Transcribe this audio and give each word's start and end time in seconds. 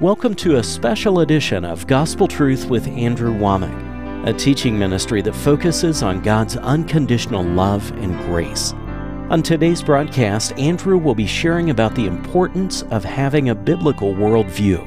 Welcome 0.00 0.36
to 0.36 0.58
a 0.58 0.62
special 0.62 1.18
edition 1.22 1.64
of 1.64 1.88
Gospel 1.88 2.28
Truth 2.28 2.66
with 2.70 2.86
Andrew 2.86 3.34
Wommack, 3.34 4.28
a 4.28 4.32
teaching 4.32 4.78
ministry 4.78 5.22
that 5.22 5.34
focuses 5.34 6.04
on 6.04 6.22
God's 6.22 6.56
unconditional 6.56 7.42
love 7.42 7.90
and 8.00 8.16
grace. 8.20 8.74
On 9.28 9.42
today's 9.42 9.82
broadcast, 9.82 10.56
Andrew 10.56 10.98
will 10.98 11.16
be 11.16 11.26
sharing 11.26 11.70
about 11.70 11.96
the 11.96 12.06
importance 12.06 12.82
of 12.92 13.02
having 13.02 13.48
a 13.48 13.56
biblical 13.56 14.14
worldview. 14.14 14.86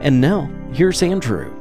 And 0.00 0.20
now, 0.20 0.50
here's 0.72 1.00
Andrew. 1.00 1.54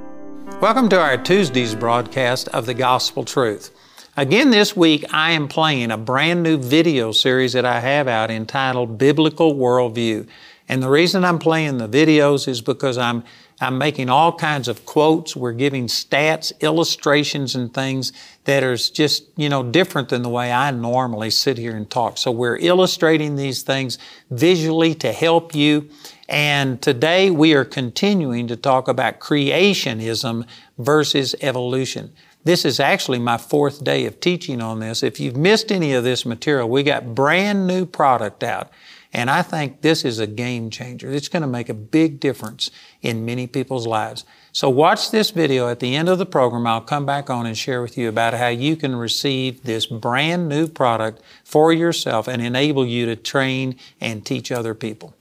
Welcome 0.60 0.90
to 0.90 1.00
our 1.00 1.16
Tuesday's 1.16 1.76
broadcast 1.76 2.48
of 2.48 2.66
the 2.66 2.74
Gospel 2.74 3.24
Truth. 3.24 3.70
Again, 4.18 4.50
this 4.50 4.76
week 4.76 5.06
I 5.14 5.32
am 5.32 5.48
playing 5.48 5.92
a 5.92 5.98
brand 5.98 6.42
new 6.42 6.58
video 6.58 7.12
series 7.12 7.54
that 7.54 7.66
I 7.66 7.82
have 7.82 8.08
out 8.08 8.32
entitled 8.32 8.98
Biblical 8.98 9.54
Worldview. 9.54 10.28
And 10.70 10.84
the 10.84 10.90
reason 10.90 11.26
I'm 11.26 11.40
playing 11.40 11.80
the 11.80 11.90
videos 11.90 12.48
is 12.48 12.62
because 12.62 13.00
I'm, 13.00 13.24
I'm 13.60 13.80
making 13.80 14.10
all 14.10 14.32
kinds 14.32 14.68
of 14.68 14.86
quotes. 14.86 15.36
We're 15.36 15.52
giving 15.52 15.88
stats, 15.88 16.54
illustrations, 16.62 17.56
and 17.56 17.74
things 17.74 18.14
that 18.44 18.64
are 18.64 18.76
just, 18.76 19.26
you 19.36 19.50
know, 19.50 19.64
different 19.64 20.10
than 20.10 20.22
the 20.22 20.30
way 20.30 20.52
I 20.52 20.70
normally 20.70 21.32
sit 21.32 21.58
here 21.58 21.76
and 21.76 21.90
talk. 21.90 22.20
So 22.20 22.30
we're 22.30 22.58
illustrating 22.58 23.36
these 23.36 23.64
things 23.64 23.98
visually 24.30 24.94
to 24.96 25.12
help 25.12 25.56
you. 25.56 25.90
And 26.30 26.80
today 26.80 27.32
we 27.32 27.56
are 27.56 27.66
continuing 27.66 28.48
to 28.48 28.56
talk 28.56 28.88
about 28.88 29.20
creationism 29.20 30.46
versus 30.78 31.34
evolution. 31.42 32.14
This 32.44 32.64
is 32.64 32.80
actually 32.80 33.20
my 33.20 33.40
fourth 33.40 33.84
day 33.84 34.06
of 34.06 34.20
teaching 34.20 34.62
on 34.62 34.80
this. 34.80 35.02
If 35.02 35.20
you've 35.20 35.36
missed 35.36 35.72
any 35.72 35.94
of 35.94 36.04
this 36.04 36.28
material, 36.28 36.70
we 36.70 36.84
got 36.84 37.16
brand 37.16 37.66
new 37.66 37.88
product 37.88 38.44
out. 38.44 38.72
And 39.12 39.30
I 39.30 39.42
think 39.42 39.82
this 39.82 40.06
is 40.06 40.20
a 40.20 40.28
game 40.28 40.70
changer. 40.70 41.12
It's 41.12 41.30
going 41.30 41.42
to 41.42 41.48
make 41.48 41.68
a 41.68 41.74
big 41.74 42.20
difference 42.20 42.70
in 43.02 43.26
many 43.26 43.48
people's 43.48 43.88
lives. 43.88 44.24
So 44.52 44.70
watch 44.70 45.10
this 45.10 45.32
video 45.32 45.68
at 45.68 45.80
the 45.80 45.96
end 45.96 46.10
of 46.10 46.20
the 46.20 46.26
program. 46.28 46.68
I'll 46.68 46.82
come 46.82 47.08
back 47.08 47.30
on 47.30 47.48
and 47.48 47.58
share 47.58 47.82
with 47.82 47.98
you 47.98 48.08
about 48.08 48.36
how 48.36 48.50
you 48.50 48.76
can 48.76 48.96
receive 48.96 49.64
this 49.64 49.88
brand 49.88 50.48
new 50.48 50.68
product 50.68 51.22
for 51.44 51.74
yourself 51.74 52.28
and 52.28 52.42
enable 52.42 52.86
you 52.86 53.08
to 53.08 53.16
train 53.16 53.78
and 54.00 54.24
teach 54.24 54.52
other 54.52 54.76
people. 54.76 55.16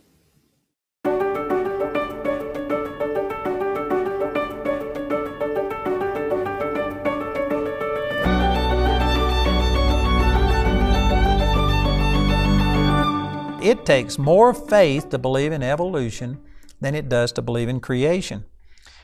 It 13.69 13.85
takes 13.85 14.17
more 14.19 14.55
faith 14.55 15.11
to 15.11 15.19
believe 15.19 15.53
in 15.53 15.63
evolution 15.63 16.41
than 16.81 16.95
it 16.95 17.11
does 17.11 17.33
to 17.33 17.43
believe 17.43 17.69
in 17.69 17.81
creation. 17.81 18.47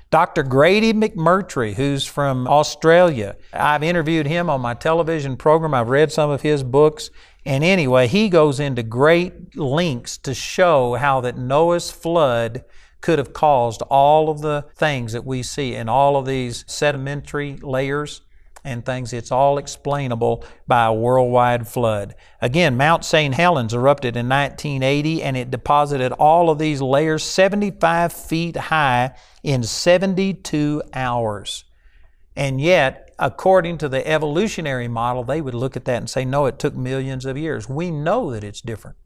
Dr. 0.08 0.42
Grady 0.42 0.94
McMurtry, 0.94 1.74
who's 1.74 2.06
from 2.06 2.48
Australia, 2.48 3.36
I've 3.52 3.82
interviewed 3.82 4.26
him 4.26 4.48
on 4.48 4.62
my 4.62 4.72
television 4.72 5.36
program. 5.36 5.74
I've 5.74 5.90
read 5.90 6.10
some 6.12 6.30
of 6.30 6.40
his 6.40 6.62
books. 6.62 7.10
And 7.44 7.62
anyway, 7.62 8.06
he 8.06 8.30
goes 8.30 8.58
into 8.58 8.82
great 8.82 9.54
lengths 9.54 10.16
to 10.16 10.32
show 10.32 10.94
how 10.94 11.20
that 11.20 11.36
Noah's 11.36 11.90
flood 11.90 12.64
could 13.02 13.18
have 13.18 13.34
caused 13.34 13.82
all 13.90 14.30
of 14.30 14.40
the 14.40 14.64
things 14.76 15.12
that 15.12 15.26
we 15.26 15.42
see 15.42 15.74
in 15.74 15.90
all 15.90 16.16
of 16.16 16.24
these 16.24 16.64
sedimentary 16.66 17.58
layers 17.58 18.22
and 18.64 18.84
things. 18.84 19.12
It's 19.12 19.30
all 19.30 19.58
explainable 19.58 20.44
by 20.66 20.86
a 20.86 20.92
worldwide 20.92 21.68
flood. 21.68 22.14
Again, 22.40 22.76
Mount 22.76 23.04
St. 23.04 23.34
Helens 23.34 23.74
erupted 23.74 24.16
in 24.16 24.28
1980 24.28 25.22
and 25.22 25.36
it 25.36 25.50
deposited 25.50 26.12
all 26.12 26.50
of 26.50 26.58
these 26.58 26.80
layers 26.80 27.22
75 27.22 28.12
feet 28.12 28.56
high 28.56 29.14
in 29.42 29.62
72 29.62 30.82
hours. 30.94 31.64
And 32.34 32.60
yet, 32.60 33.12
according 33.18 33.78
to 33.78 33.88
the 33.88 34.06
evolutionary 34.08 34.88
model, 34.88 35.22
they 35.22 35.40
would 35.40 35.54
look 35.54 35.76
at 35.76 35.84
that 35.84 35.98
and 35.98 36.10
say, 36.10 36.24
no, 36.24 36.46
it 36.46 36.58
took 36.58 36.74
millions 36.74 37.24
of 37.24 37.36
years. 37.36 37.68
We 37.68 37.90
know 37.90 38.32
that 38.32 38.42
it's 38.42 38.60
different. 38.60 38.96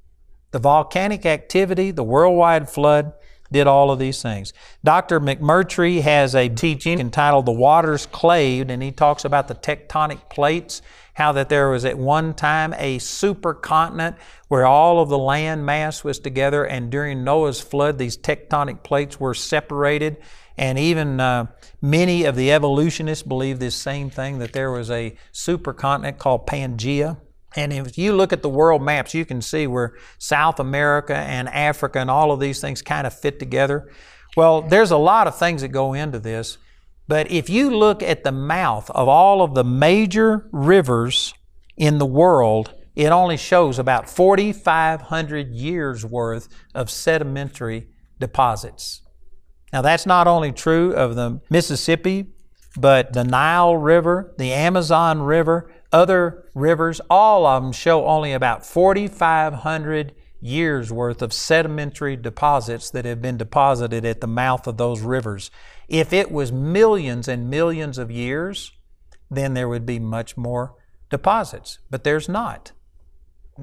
The 0.50 0.58
volcanic 0.58 1.26
activity, 1.26 1.90
the 1.90 2.04
worldwide 2.04 2.70
flood, 2.70 3.12
did 3.50 3.66
all 3.66 3.90
of 3.90 3.98
these 3.98 4.22
things. 4.22 4.52
Dr. 4.84 5.20
McMurtry 5.20 6.02
has 6.02 6.34
a 6.34 6.48
teaching 6.48 7.00
entitled 7.00 7.46
The 7.46 7.52
Waters 7.52 8.06
Claved, 8.06 8.70
and 8.70 8.82
he 8.82 8.92
talks 8.92 9.24
about 9.24 9.48
the 9.48 9.54
tectonic 9.54 10.28
plates, 10.28 10.82
how 11.14 11.32
that 11.32 11.48
there 11.48 11.70
was 11.70 11.84
at 11.84 11.98
one 11.98 12.34
time 12.34 12.74
a 12.74 12.98
supercontinent 12.98 14.16
where 14.48 14.66
all 14.66 15.00
of 15.00 15.08
the 15.08 15.18
land 15.18 15.64
mass 15.64 16.04
was 16.04 16.18
together, 16.18 16.64
and 16.64 16.90
during 16.90 17.24
Noah's 17.24 17.60
flood, 17.60 17.98
these 17.98 18.16
tectonic 18.16 18.82
plates 18.82 19.18
were 19.18 19.34
separated. 19.34 20.18
And 20.56 20.78
even 20.78 21.20
uh, 21.20 21.46
many 21.80 22.24
of 22.24 22.34
the 22.34 22.50
evolutionists 22.52 23.22
believe 23.22 23.60
this 23.60 23.76
same 23.76 24.10
thing 24.10 24.38
that 24.38 24.52
there 24.52 24.72
was 24.72 24.90
a 24.90 25.14
supercontinent 25.32 26.18
called 26.18 26.46
Pangea 26.46 27.18
and 27.56 27.72
if 27.72 27.96
you 27.96 28.12
look 28.12 28.32
at 28.32 28.42
the 28.42 28.48
world 28.48 28.82
maps, 28.82 29.14
you 29.14 29.24
can 29.24 29.40
see 29.40 29.66
where 29.66 29.94
South 30.18 30.60
America 30.60 31.16
and 31.16 31.48
Africa 31.48 31.98
and 31.98 32.10
all 32.10 32.30
of 32.30 32.40
these 32.40 32.60
things 32.60 32.82
kind 32.82 33.06
of 33.06 33.18
fit 33.18 33.38
together. 33.38 33.90
Well, 34.36 34.62
there's 34.62 34.90
a 34.90 34.96
lot 34.96 35.26
of 35.26 35.38
things 35.38 35.62
that 35.62 35.68
go 35.68 35.94
into 35.94 36.18
this, 36.18 36.58
but 37.06 37.30
if 37.30 37.48
you 37.48 37.74
look 37.74 38.02
at 38.02 38.22
the 38.22 38.32
mouth 38.32 38.90
of 38.90 39.08
all 39.08 39.42
of 39.42 39.54
the 39.54 39.64
major 39.64 40.48
rivers 40.52 41.32
in 41.76 41.98
the 41.98 42.06
world, 42.06 42.74
it 42.94 43.08
only 43.08 43.36
shows 43.36 43.78
about 43.78 44.10
4,500 44.10 45.48
years 45.52 46.04
worth 46.04 46.48
of 46.74 46.90
sedimentary 46.90 47.88
deposits. 48.18 49.02
Now, 49.72 49.82
that's 49.82 50.06
not 50.06 50.26
only 50.26 50.52
true 50.52 50.92
of 50.92 51.14
the 51.14 51.40
Mississippi, 51.50 52.32
but 52.76 53.12
the 53.12 53.24
Nile 53.24 53.76
River, 53.76 54.34
the 54.38 54.52
Amazon 54.52 55.22
River, 55.22 55.72
other 55.92 56.50
rivers, 56.54 57.00
all 57.08 57.46
of 57.46 57.62
them 57.62 57.72
show 57.72 58.06
only 58.06 58.32
about 58.32 58.64
4,500 58.66 60.14
years 60.40 60.92
worth 60.92 61.22
of 61.22 61.32
sedimentary 61.32 62.16
deposits 62.16 62.90
that 62.90 63.04
have 63.04 63.20
been 63.20 63.36
deposited 63.36 64.04
at 64.04 64.20
the 64.20 64.26
mouth 64.26 64.66
of 64.66 64.76
those 64.76 65.00
rivers. 65.00 65.50
If 65.88 66.12
it 66.12 66.30
was 66.30 66.52
millions 66.52 67.28
and 67.28 67.50
millions 67.50 67.98
of 67.98 68.10
years, 68.10 68.72
then 69.30 69.54
there 69.54 69.68
would 69.68 69.86
be 69.86 69.98
much 69.98 70.36
more 70.36 70.74
deposits, 71.10 71.78
but 71.90 72.04
there's 72.04 72.28
not. 72.28 72.72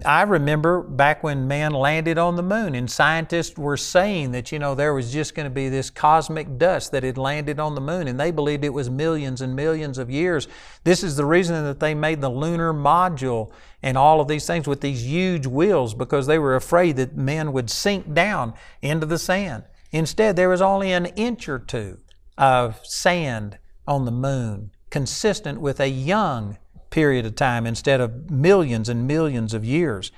I 0.04 0.24
remember 0.24 0.82
back 0.82 1.24
when 1.24 1.48
man 1.48 1.72
landed 1.72 2.18
on 2.18 2.36
the 2.36 2.44
moon 2.44 2.76
and 2.76 2.92
scientists 2.92 3.58
were 3.58 3.78
saying 3.78 4.32
that, 4.32 4.52
you 4.52 4.60
know, 4.60 4.76
there 4.76 4.94
was 4.94 5.14
just 5.14 5.36
going 5.36 5.46
to 5.46 5.50
be 5.50 5.70
this 5.70 5.90
cosmic 5.90 6.58
dust 6.58 6.92
that 6.92 7.04
had 7.04 7.18
landed 7.18 7.62
on 7.62 7.76
the 7.76 7.82
moon 7.82 8.10
and 8.10 8.20
they 8.20 8.32
believed 8.32 8.66
it 8.66 8.74
was 8.74 8.90
millions 8.90 9.40
and 9.40 9.56
millions 9.56 9.98
of 9.98 10.10
years. 10.10 10.50
This 10.84 11.02
is 11.02 11.16
the 11.16 11.26
reason 11.26 11.64
that 11.64 11.80
they 11.80 11.96
made 11.96 12.20
the 12.20 12.30
lunar 12.30 12.74
module 12.74 13.52
and 13.82 13.98
all 13.98 14.20
of 14.20 14.28
these 14.28 14.46
things 14.46 14.68
with 14.68 14.82
these 14.82 15.06
huge 15.06 15.48
wheels 15.48 15.94
because 15.94 16.28
they 16.28 16.40
were 16.40 16.58
afraid 16.58 16.98
that 16.98 17.16
men 17.16 17.54
would 17.54 17.70
sink 17.70 18.14
down 18.14 18.54
into 18.82 19.06
the 19.06 19.20
sand. 19.20 19.64
Instead, 19.92 20.36
there 20.36 20.50
was 20.50 20.62
only 20.62 20.92
an 20.92 21.06
inch 21.06 21.48
or 21.48 21.60
two 21.60 22.00
of 22.38 22.86
sand 22.86 23.60
on 23.88 24.04
the 24.04 24.12
moon, 24.12 24.72
consistent 24.90 25.62
with 25.62 25.80
a 25.80 25.88
young 25.88 26.58
period 26.96 27.26
of 27.26 27.36
time 27.36 27.68
instead 27.68 28.00
of 28.00 28.32
millions 28.32 28.88
and 28.88 29.06
millions 29.06 29.54
of 29.54 29.66
years. 29.66 30.14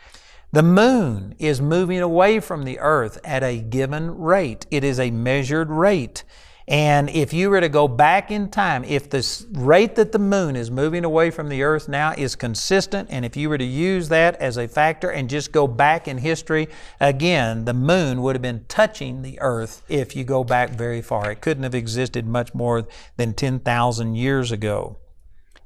The 0.51 0.61
moon 0.61 1.33
is 1.39 1.59
moving 1.59 2.01
away 2.01 2.39
from 2.39 2.65
the 2.65 2.77
earth 2.77 3.19
at 3.23 3.41
a 3.41 3.57
given 3.59 4.15
rate. 4.15 4.67
It 4.69 4.83
is 4.83 4.99
a 4.99 5.09
measured 5.09 5.71
rate. 5.71 6.23
And 6.67 7.09
if 7.09 7.33
you 7.33 7.49
were 7.49 7.61
to 7.61 7.69
go 7.69 7.87
back 7.87 8.29
in 8.29 8.51
time, 8.51 8.83
if 8.83 9.09
the 9.09 9.25
rate 9.53 9.95
that 9.95 10.11
the 10.11 10.19
moon 10.19 10.55
is 10.55 10.69
moving 10.69 11.03
away 11.03 11.31
from 11.31 11.49
the 11.49 11.63
earth 11.63 11.89
now 11.89 12.13
is 12.15 12.35
consistent, 12.35 13.09
and 13.09 13.25
if 13.25 13.35
you 13.35 13.49
were 13.49 13.57
to 13.57 13.65
use 13.65 14.09
that 14.09 14.35
as 14.35 14.57
a 14.57 14.67
factor 14.67 15.09
and 15.09 15.31
just 15.31 15.51
go 15.51 15.65
back 15.65 16.07
in 16.07 16.19
history, 16.19 16.67
again, 16.99 17.65
the 17.65 17.73
moon 17.73 18.21
would 18.21 18.35
have 18.35 18.41
been 18.43 18.65
touching 18.67 19.23
the 19.23 19.39
earth 19.41 19.81
if 19.89 20.15
you 20.15 20.23
go 20.23 20.43
back 20.43 20.69
very 20.69 21.01
far. 21.01 21.31
It 21.31 21.41
couldn't 21.41 21.63
have 21.63 21.73
existed 21.73 22.27
much 22.27 22.53
more 22.53 22.85
than 23.15 23.33
10,000 23.33 24.13
years 24.13 24.51
ago. 24.51 24.97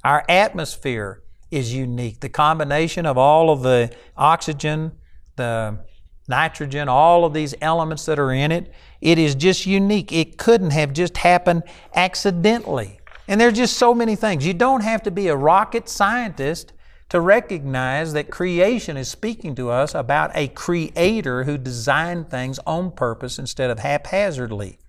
Our 0.03 0.23
atmosphere 0.27 1.23
is 1.51 1.73
unique. 1.73 2.21
The 2.21 2.29
combination 2.29 3.05
of 3.05 3.17
all 3.17 3.49
of 3.49 3.61
the 3.61 3.91
oxygen, 4.17 4.93
the 5.35 5.79
nitrogen, 6.27 6.87
all 6.87 7.25
of 7.25 7.33
these 7.33 7.53
elements 7.61 8.05
that 8.05 8.17
are 8.17 8.31
in 8.31 8.51
it, 8.51 8.73
it 9.01 9.19
is 9.19 9.35
just 9.35 9.65
unique. 9.65 10.11
It 10.11 10.37
couldn't 10.37 10.71
have 10.71 10.93
just 10.93 11.17
happened 11.17 11.63
accidentally. 11.93 12.99
And 13.27 13.39
there's 13.39 13.53
just 13.53 13.77
so 13.77 13.93
many 13.93 14.15
things. 14.15 14.45
You 14.45 14.53
don't 14.53 14.81
have 14.81 15.03
to 15.03 15.11
be 15.11 15.27
a 15.27 15.35
rocket 15.35 15.87
scientist 15.87 16.73
to 17.09 17.19
recognize 17.19 18.13
that 18.13 18.31
creation 18.31 18.95
is 18.95 19.09
speaking 19.09 19.53
to 19.55 19.69
us 19.69 19.93
about 19.93 20.31
a 20.33 20.47
creator 20.47 21.43
who 21.43 21.57
designed 21.57 22.29
things 22.29 22.57
on 22.65 22.91
purpose 22.91 23.37
instead 23.37 23.69
of 23.69 23.79
haphazardly. 23.79 24.79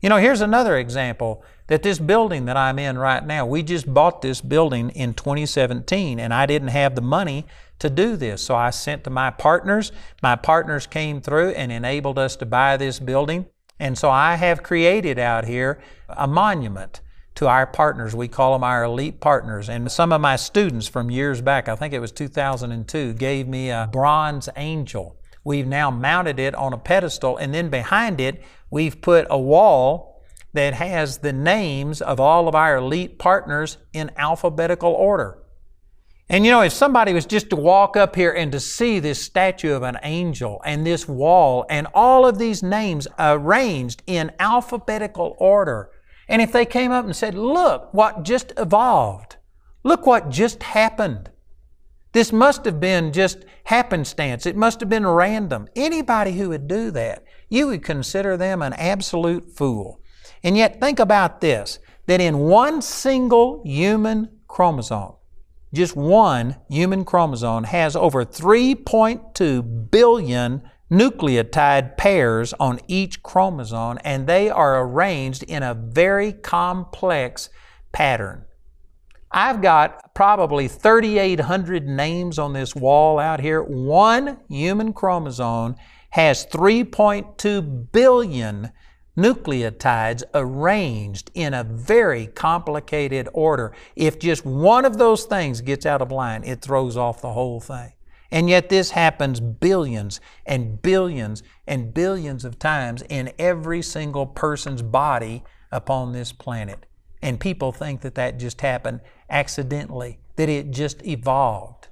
You 0.00 0.08
know, 0.08 0.18
here's 0.18 0.40
another 0.40 0.78
example 0.78 1.42
that 1.66 1.82
this 1.82 1.98
building 1.98 2.44
that 2.44 2.56
I'm 2.56 2.78
in 2.78 2.98
right 2.98 3.24
now, 3.24 3.46
we 3.46 3.62
just 3.62 3.92
bought 3.92 4.22
this 4.22 4.40
building 4.40 4.90
in 4.90 5.14
2017 5.14 6.20
and 6.20 6.32
I 6.32 6.46
didn't 6.46 6.68
have 6.68 6.94
the 6.94 7.00
money 7.00 7.46
to 7.78 7.90
do 7.90 8.16
this. 8.16 8.42
So 8.42 8.54
I 8.54 8.70
sent 8.70 9.04
to 9.04 9.10
my 9.10 9.30
partners. 9.30 9.92
My 10.22 10.36
partners 10.36 10.86
came 10.86 11.20
through 11.20 11.50
and 11.50 11.70
enabled 11.72 12.18
us 12.18 12.36
to 12.36 12.46
buy 12.46 12.76
this 12.76 12.98
building. 12.98 13.46
And 13.78 13.98
so 13.98 14.10
I 14.10 14.36
have 14.36 14.62
created 14.62 15.18
out 15.18 15.44
here 15.44 15.80
a 16.08 16.26
monument 16.26 17.00
to 17.34 17.46
our 17.46 17.66
partners. 17.66 18.14
We 18.14 18.28
call 18.28 18.54
them 18.54 18.64
our 18.64 18.84
elite 18.84 19.20
partners. 19.20 19.68
And 19.68 19.92
some 19.92 20.12
of 20.12 20.20
my 20.20 20.36
students 20.36 20.88
from 20.88 21.10
years 21.10 21.42
back, 21.42 21.68
I 21.68 21.76
think 21.76 21.92
it 21.92 22.00
was 22.00 22.12
2002, 22.12 23.12
gave 23.14 23.46
me 23.46 23.70
a 23.70 23.88
bronze 23.92 24.48
angel. 24.56 25.20
We've 25.44 25.66
now 25.66 25.90
mounted 25.90 26.40
it 26.40 26.54
on 26.54 26.72
a 26.72 26.78
pedestal, 26.78 27.36
and 27.36 27.54
then 27.54 27.68
behind 27.68 28.20
it, 28.20 28.42
we've 28.68 29.00
put 29.00 29.28
a 29.30 29.38
wall 29.38 30.15
that 30.56 30.74
has 30.74 31.18
the 31.18 31.32
names 31.32 32.02
of 32.02 32.18
all 32.18 32.48
of 32.48 32.54
our 32.54 32.76
elite 32.76 33.18
partners 33.18 33.78
in 33.92 34.10
alphabetical 34.16 34.92
order. 34.92 35.38
And 36.28 36.44
you 36.44 36.50
know, 36.50 36.62
if 36.62 36.72
somebody 36.72 37.12
was 37.12 37.24
just 37.24 37.50
to 37.50 37.56
walk 37.56 37.96
up 37.96 38.16
here 38.16 38.32
and 38.32 38.50
to 38.50 38.58
see 38.58 38.98
this 38.98 39.22
statue 39.22 39.72
of 39.72 39.84
an 39.84 39.98
angel 40.02 40.60
and 40.64 40.84
this 40.84 41.06
wall 41.06 41.64
and 41.70 41.86
all 41.94 42.26
of 42.26 42.38
these 42.38 42.62
names 42.62 43.06
arranged 43.18 44.02
in 44.06 44.32
alphabetical 44.40 45.36
order, 45.38 45.90
and 46.28 46.42
if 46.42 46.50
they 46.50 46.66
came 46.66 46.90
up 46.90 47.04
and 47.04 47.14
said, 47.14 47.34
Look 47.34 47.94
what 47.94 48.24
just 48.24 48.52
evolved, 48.56 49.36
look 49.84 50.04
what 50.04 50.30
just 50.30 50.64
happened. 50.64 51.30
This 52.12 52.32
must 52.32 52.64
have 52.64 52.80
been 52.80 53.12
just 53.12 53.44
happenstance. 53.64 54.46
It 54.46 54.56
must 54.56 54.80
have 54.80 54.88
been 54.88 55.06
random. 55.06 55.68
Anybody 55.76 56.32
who 56.32 56.48
would 56.48 56.66
do 56.66 56.90
that, 56.92 57.22
you 57.48 57.66
would 57.68 57.84
consider 57.84 58.36
them 58.36 58.62
an 58.62 58.72
absolute 58.72 59.54
fool. 59.54 60.00
And 60.42 60.56
yet, 60.56 60.80
think 60.80 60.98
about 60.98 61.40
this 61.40 61.78
that 62.06 62.20
in 62.20 62.38
one 62.38 62.80
single 62.82 63.62
human 63.64 64.28
chromosome, 64.46 65.14
just 65.74 65.96
one 65.96 66.56
human 66.68 67.04
chromosome 67.04 67.64
has 67.64 67.96
over 67.96 68.24
3.2 68.24 69.90
billion 69.90 70.62
nucleotide 70.90 71.96
pairs 71.96 72.54
on 72.60 72.80
each 72.86 73.22
chromosome, 73.22 73.98
and 74.04 74.26
they 74.26 74.48
are 74.48 74.82
arranged 74.82 75.42
in 75.42 75.62
a 75.62 75.74
very 75.74 76.32
complex 76.32 77.50
pattern. 77.92 78.44
I've 79.32 79.60
got 79.60 80.14
probably 80.14 80.68
3,800 80.68 81.86
names 81.86 82.38
on 82.38 82.52
this 82.52 82.74
wall 82.74 83.18
out 83.18 83.40
here. 83.40 83.62
One 83.62 84.38
human 84.48 84.92
chromosome 84.92 85.74
has 86.10 86.46
3.2 86.46 87.92
billion 87.92 88.70
nucleotides 89.16 90.22
arranged 90.34 91.30
in 91.34 91.54
a 91.54 91.64
very 91.64 92.26
complicated 92.26 93.28
order. 93.32 93.72
If 93.94 94.18
just 94.18 94.44
one 94.44 94.84
of 94.84 94.98
those 94.98 95.24
things 95.24 95.60
gets 95.60 95.86
out 95.86 96.02
of 96.02 96.12
line, 96.12 96.44
it 96.44 96.60
throws 96.60 96.96
off 96.96 97.20
the 97.20 97.32
whole 97.32 97.60
thing. 97.60 97.92
And 98.30 98.50
yet, 98.50 98.68
this 98.68 98.90
happens 98.90 99.38
billions 99.40 100.20
and 100.44 100.82
billions 100.82 101.42
and 101.66 101.94
billions 101.94 102.44
of 102.44 102.58
times 102.58 103.02
in 103.08 103.32
every 103.38 103.82
single 103.82 104.26
person's 104.26 104.82
body 104.82 105.44
upon 105.70 106.12
this 106.12 106.32
planet. 106.32 106.86
And 107.22 107.40
people 107.40 107.72
think 107.72 108.00
that 108.02 108.16
that 108.16 108.38
just 108.38 108.60
happened 108.60 109.00
accidentally, 109.30 110.18
that 110.36 110.48
it 110.48 110.70
just 110.70 111.06
evolved. 111.06 111.88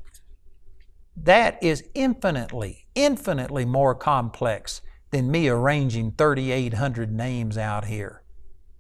That 1.17 1.63
is 1.63 1.85
infinitely, 1.95 2.87
infinitely 2.95 3.65
more 3.65 3.95
complex 3.95 4.83
than 5.15 5.31
me 5.31 5.49
arranging 5.49 6.11
3,800 6.19 7.13
names 7.13 7.57
out 7.57 7.85
here. 7.85 8.23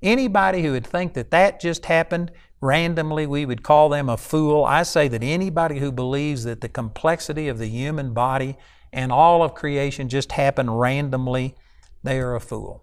Anybody 0.03 0.63
who 0.63 0.73
would 0.73 0.87
think 0.87 1.15
that 1.15 1.31
that 1.31 1.61
just 1.61 1.87
happened 1.87 2.33
randomly, 2.61 3.25
we 3.25 3.47
would 3.47 3.63
call 3.63 3.89
them 3.89 4.09
a 4.09 4.17
fool. 4.17 4.65
I 4.65 4.83
say 4.83 5.07
that 5.07 5.23
anybody 5.23 5.79
who 5.79 5.93
believes 5.93 6.43
that 6.43 6.61
the 6.61 6.69
complexity 6.69 7.47
of 7.47 7.59
the 7.59 7.69
human 7.69 8.13
body 8.13 8.57
and 8.93 9.13
all 9.13 9.45
of 9.45 9.55
creation 9.55 10.09
just 10.09 10.33
happened 10.33 10.81
randomly, 10.81 11.55
they 12.03 12.19
are 12.19 12.35
a 12.35 12.41
fool. 12.41 12.83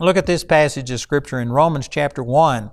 Look 0.00 0.16
at 0.16 0.24
this 0.24 0.42
passage 0.42 0.90
of 0.90 0.98
Scripture 0.98 1.40
in 1.40 1.52
Romans 1.52 1.88
chapter 1.88 2.22
1, 2.22 2.70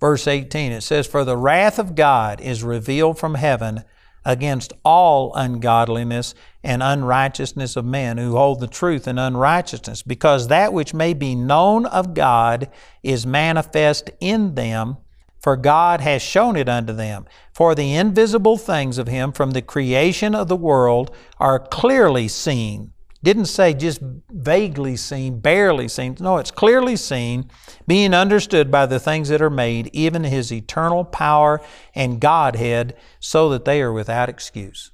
verse 0.00 0.26
18. 0.26 0.72
It 0.72 0.80
says, 0.80 1.06
For 1.06 1.24
the 1.24 1.36
wrath 1.36 1.78
of 1.78 1.94
God 1.94 2.40
is 2.40 2.64
revealed 2.64 3.16
from 3.16 3.36
heaven 3.36 3.84
against 4.26 4.72
all 4.84 5.32
ungodliness 5.34 6.34
and 6.62 6.82
unrighteousness 6.82 7.76
of 7.76 7.84
men 7.84 8.18
who 8.18 8.32
hold 8.32 8.58
the 8.60 8.66
truth 8.66 9.06
in 9.06 9.18
unrighteousness, 9.18 10.02
because 10.02 10.48
that 10.48 10.72
which 10.72 10.92
may 10.92 11.14
be 11.14 11.34
known 11.34 11.86
of 11.86 12.12
God 12.12 12.68
is 13.02 13.24
manifest 13.24 14.10
in 14.20 14.56
them, 14.56 14.96
for 15.38 15.56
God 15.56 16.00
has 16.00 16.20
shown 16.20 16.56
it 16.56 16.68
unto 16.68 16.92
them. 16.92 17.24
For 17.54 17.76
the 17.76 17.94
invisible 17.94 18.58
things 18.58 18.98
of 18.98 19.06
Him 19.06 19.30
from 19.30 19.52
the 19.52 19.62
creation 19.62 20.34
of 20.34 20.48
the 20.48 20.56
world 20.56 21.14
are 21.38 21.60
clearly 21.60 22.26
seen 22.26 22.92
didn't 23.26 23.46
say 23.46 23.74
just 23.74 24.00
vaguely 24.30 24.94
seen, 24.94 25.40
barely 25.40 25.88
seen. 25.88 26.16
No, 26.20 26.36
it's 26.36 26.52
clearly 26.52 26.94
seen, 26.94 27.50
being 27.84 28.14
understood 28.14 28.70
by 28.70 28.86
the 28.86 29.00
things 29.00 29.30
that 29.30 29.42
are 29.42 29.50
made, 29.50 29.90
even 29.92 30.22
His 30.22 30.52
eternal 30.52 31.04
power 31.04 31.60
and 31.92 32.20
Godhead, 32.20 32.96
so 33.18 33.48
that 33.48 33.64
they 33.64 33.82
are 33.82 33.92
without 33.92 34.28
excuse. 34.28 34.92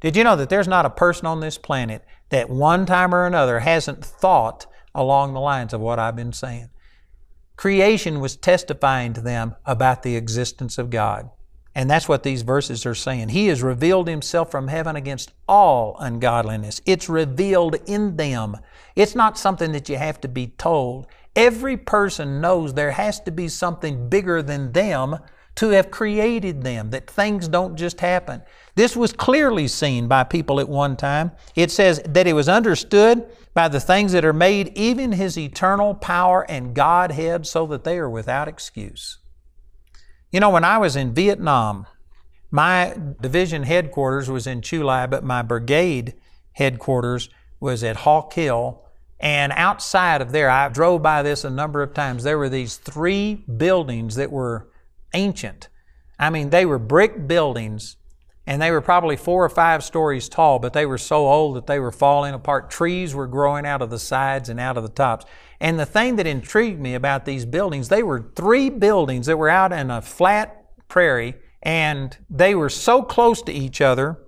Did 0.00 0.14
you 0.16 0.22
know 0.22 0.36
that 0.36 0.48
there's 0.48 0.68
not 0.68 0.86
a 0.86 0.90
person 0.90 1.26
on 1.26 1.40
this 1.40 1.58
planet 1.58 2.04
that 2.28 2.48
one 2.48 2.86
time 2.86 3.12
or 3.12 3.26
another 3.26 3.58
hasn't 3.58 4.04
thought 4.04 4.66
along 4.94 5.34
the 5.34 5.40
lines 5.40 5.74
of 5.74 5.80
what 5.80 5.98
I've 5.98 6.14
been 6.14 6.32
saying? 6.32 6.70
Creation 7.56 8.20
was 8.20 8.36
testifying 8.36 9.12
to 9.14 9.20
them 9.20 9.56
about 9.64 10.04
the 10.04 10.14
existence 10.14 10.78
of 10.78 10.90
God. 10.90 11.30
And 11.76 11.90
that's 11.90 12.08
what 12.08 12.22
these 12.22 12.40
verses 12.40 12.86
are 12.86 12.94
saying. 12.94 13.28
He 13.28 13.48
has 13.48 13.62
revealed 13.62 14.08
Himself 14.08 14.50
from 14.50 14.68
heaven 14.68 14.96
against 14.96 15.34
all 15.46 15.94
ungodliness. 16.00 16.80
It's 16.86 17.10
revealed 17.10 17.76
in 17.84 18.16
them. 18.16 18.56
It's 18.96 19.14
not 19.14 19.36
something 19.36 19.72
that 19.72 19.90
you 19.90 19.98
have 19.98 20.18
to 20.22 20.28
be 20.28 20.46
told. 20.56 21.06
Every 21.36 21.76
person 21.76 22.40
knows 22.40 22.72
there 22.72 22.92
has 22.92 23.20
to 23.20 23.30
be 23.30 23.48
something 23.48 24.08
bigger 24.08 24.40
than 24.40 24.72
them 24.72 25.18
to 25.56 25.68
have 25.68 25.90
created 25.90 26.62
them, 26.62 26.90
that 26.90 27.10
things 27.10 27.46
don't 27.46 27.76
just 27.76 28.00
happen. 28.00 28.42
This 28.74 28.96
was 28.96 29.12
clearly 29.12 29.68
seen 29.68 30.08
by 30.08 30.24
people 30.24 30.60
at 30.60 30.70
one 30.70 30.96
time. 30.96 31.32
It 31.54 31.70
says 31.70 32.00
that 32.08 32.26
it 32.26 32.32
was 32.32 32.48
understood 32.48 33.26
by 33.52 33.68
the 33.68 33.80
things 33.80 34.12
that 34.12 34.24
are 34.24 34.32
made, 34.32 34.72
even 34.78 35.12
His 35.12 35.36
eternal 35.36 35.94
power 35.94 36.50
and 36.50 36.74
Godhead, 36.74 37.46
so 37.46 37.66
that 37.66 37.84
they 37.84 37.98
are 37.98 38.08
without 38.08 38.48
excuse. 38.48 39.18
You 40.36 40.40
know, 40.40 40.50
when 40.50 40.64
I 40.64 40.76
was 40.76 40.96
in 40.96 41.14
Vietnam, 41.14 41.86
my 42.50 42.94
division 43.22 43.62
headquarters 43.62 44.28
was 44.28 44.46
in 44.46 44.60
Chu 44.60 44.84
Lai, 44.84 45.06
but 45.06 45.24
my 45.24 45.40
brigade 45.40 46.12
headquarters 46.52 47.30
was 47.58 47.82
at 47.82 47.96
Hawk 47.96 48.34
Hill. 48.34 48.84
And 49.18 49.50
outside 49.56 50.20
of 50.20 50.32
there, 50.32 50.50
I 50.50 50.68
drove 50.68 51.00
by 51.00 51.22
this 51.22 51.42
a 51.42 51.48
number 51.48 51.82
of 51.82 51.94
times. 51.94 52.22
There 52.22 52.36
were 52.36 52.50
these 52.50 52.76
three 52.76 53.46
buildings 53.56 54.16
that 54.16 54.30
were 54.30 54.68
ancient. 55.14 55.70
I 56.18 56.28
mean, 56.28 56.50
they 56.50 56.66
were 56.66 56.78
brick 56.78 57.26
buildings, 57.26 57.96
and 58.46 58.60
they 58.60 58.70
were 58.70 58.82
probably 58.82 59.16
four 59.16 59.42
or 59.42 59.48
five 59.48 59.82
stories 59.82 60.28
tall, 60.28 60.58
but 60.58 60.74
they 60.74 60.84
were 60.84 60.98
so 60.98 61.28
old 61.28 61.56
that 61.56 61.66
they 61.66 61.78
were 61.78 61.90
falling 61.90 62.34
apart. 62.34 62.68
Trees 62.68 63.14
were 63.14 63.26
growing 63.26 63.64
out 63.64 63.80
of 63.80 63.88
the 63.88 63.98
sides 63.98 64.50
and 64.50 64.60
out 64.60 64.76
of 64.76 64.82
the 64.82 64.90
tops. 64.90 65.24
And 65.60 65.78
the 65.78 65.86
thing 65.86 66.16
that 66.16 66.26
intrigued 66.26 66.80
me 66.80 66.94
about 66.94 67.24
these 67.24 67.44
buildings, 67.44 67.88
they 67.88 68.02
were 68.02 68.30
three 68.34 68.70
buildings 68.70 69.26
that 69.26 69.36
were 69.36 69.48
out 69.48 69.72
in 69.72 69.90
a 69.90 70.02
flat 70.02 70.64
prairie, 70.88 71.34
and 71.62 72.16
they 72.28 72.54
were 72.54 72.68
so 72.68 73.02
close 73.02 73.42
to 73.42 73.52
each 73.52 73.80
other 73.80 74.18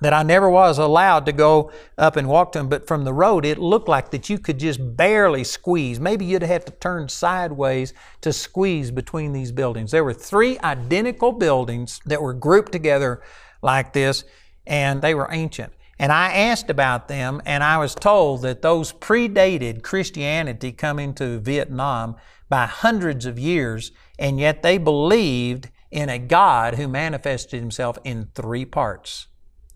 that 0.00 0.12
I 0.12 0.22
never 0.22 0.48
was 0.48 0.78
allowed 0.78 1.26
to 1.26 1.32
go 1.32 1.72
up 1.96 2.16
and 2.16 2.28
walk 2.28 2.52
to 2.52 2.60
them. 2.60 2.68
But 2.68 2.86
from 2.86 3.04
the 3.04 3.12
road, 3.12 3.44
it 3.44 3.58
looked 3.58 3.88
like 3.88 4.10
that 4.10 4.28
you 4.30 4.38
could 4.38 4.58
just 4.58 4.78
barely 4.96 5.42
squeeze. 5.42 5.98
Maybe 5.98 6.24
you'd 6.24 6.42
have 6.42 6.64
to 6.66 6.72
turn 6.72 7.08
sideways 7.08 7.92
to 8.20 8.32
squeeze 8.32 8.90
between 8.90 9.32
these 9.32 9.50
buildings. 9.50 9.90
There 9.90 10.04
were 10.04 10.14
three 10.14 10.58
identical 10.60 11.32
buildings 11.32 12.00
that 12.06 12.22
were 12.22 12.34
grouped 12.34 12.72
together 12.72 13.22
like 13.60 13.92
this, 13.92 14.24
and 14.66 15.02
they 15.02 15.14
were 15.14 15.28
ancient. 15.32 15.72
And 15.98 16.12
I 16.12 16.32
asked 16.32 16.70
about 16.70 17.08
them, 17.08 17.42
and 17.44 17.64
I 17.64 17.78
was 17.78 17.94
told 17.94 18.42
that 18.42 18.62
those 18.62 18.92
predated 18.92 19.82
Christianity 19.82 20.70
coming 20.70 21.12
to 21.14 21.40
Vietnam 21.40 22.16
by 22.48 22.66
hundreds 22.66 23.26
of 23.26 23.38
years, 23.38 23.90
and 24.18 24.38
yet 24.38 24.62
they 24.62 24.78
believed 24.78 25.70
in 25.90 26.08
a 26.08 26.18
God 26.18 26.74
who 26.74 26.86
manifested 26.86 27.60
himself 27.60 27.98
in 28.04 28.28
three 28.34 28.64
parts, 28.64 29.26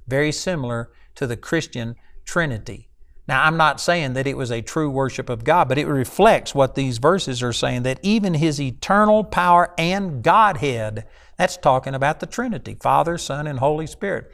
very 0.07 0.31
similar 0.31 0.91
to 1.17 1.27
the 1.27 1.37
Christian 1.37 1.97
Trinity. 2.25 2.89
Now, 3.29 3.45
I'm 3.45 3.57
not 3.57 3.81
saying 3.81 4.15
that 4.15 4.27
it 4.27 4.37
was 4.37 4.51
a 4.51 4.63
true 4.63 4.91
worship 4.91 5.31
of 5.31 5.45
God, 5.45 5.69
but 5.69 5.79
it 5.79 5.87
reflects 5.87 6.55
what 6.55 6.75
these 6.75 6.99
verses 6.99 7.43
are 7.43 7.53
saying 7.53 7.83
that 7.85 8.01
even 8.03 8.35
His 8.35 8.61
eternal 8.61 9.25
power 9.25 9.73
and 9.79 10.23
Godhead, 10.23 11.07
that's 11.37 11.57
talking 11.57 11.95
about 11.95 12.21
the 12.21 12.27
Trinity 12.27 12.77
Father, 12.81 13.17
Son, 13.19 13.47
and 13.47 13.59
Holy 13.59 13.87
Spirit. 13.87 14.33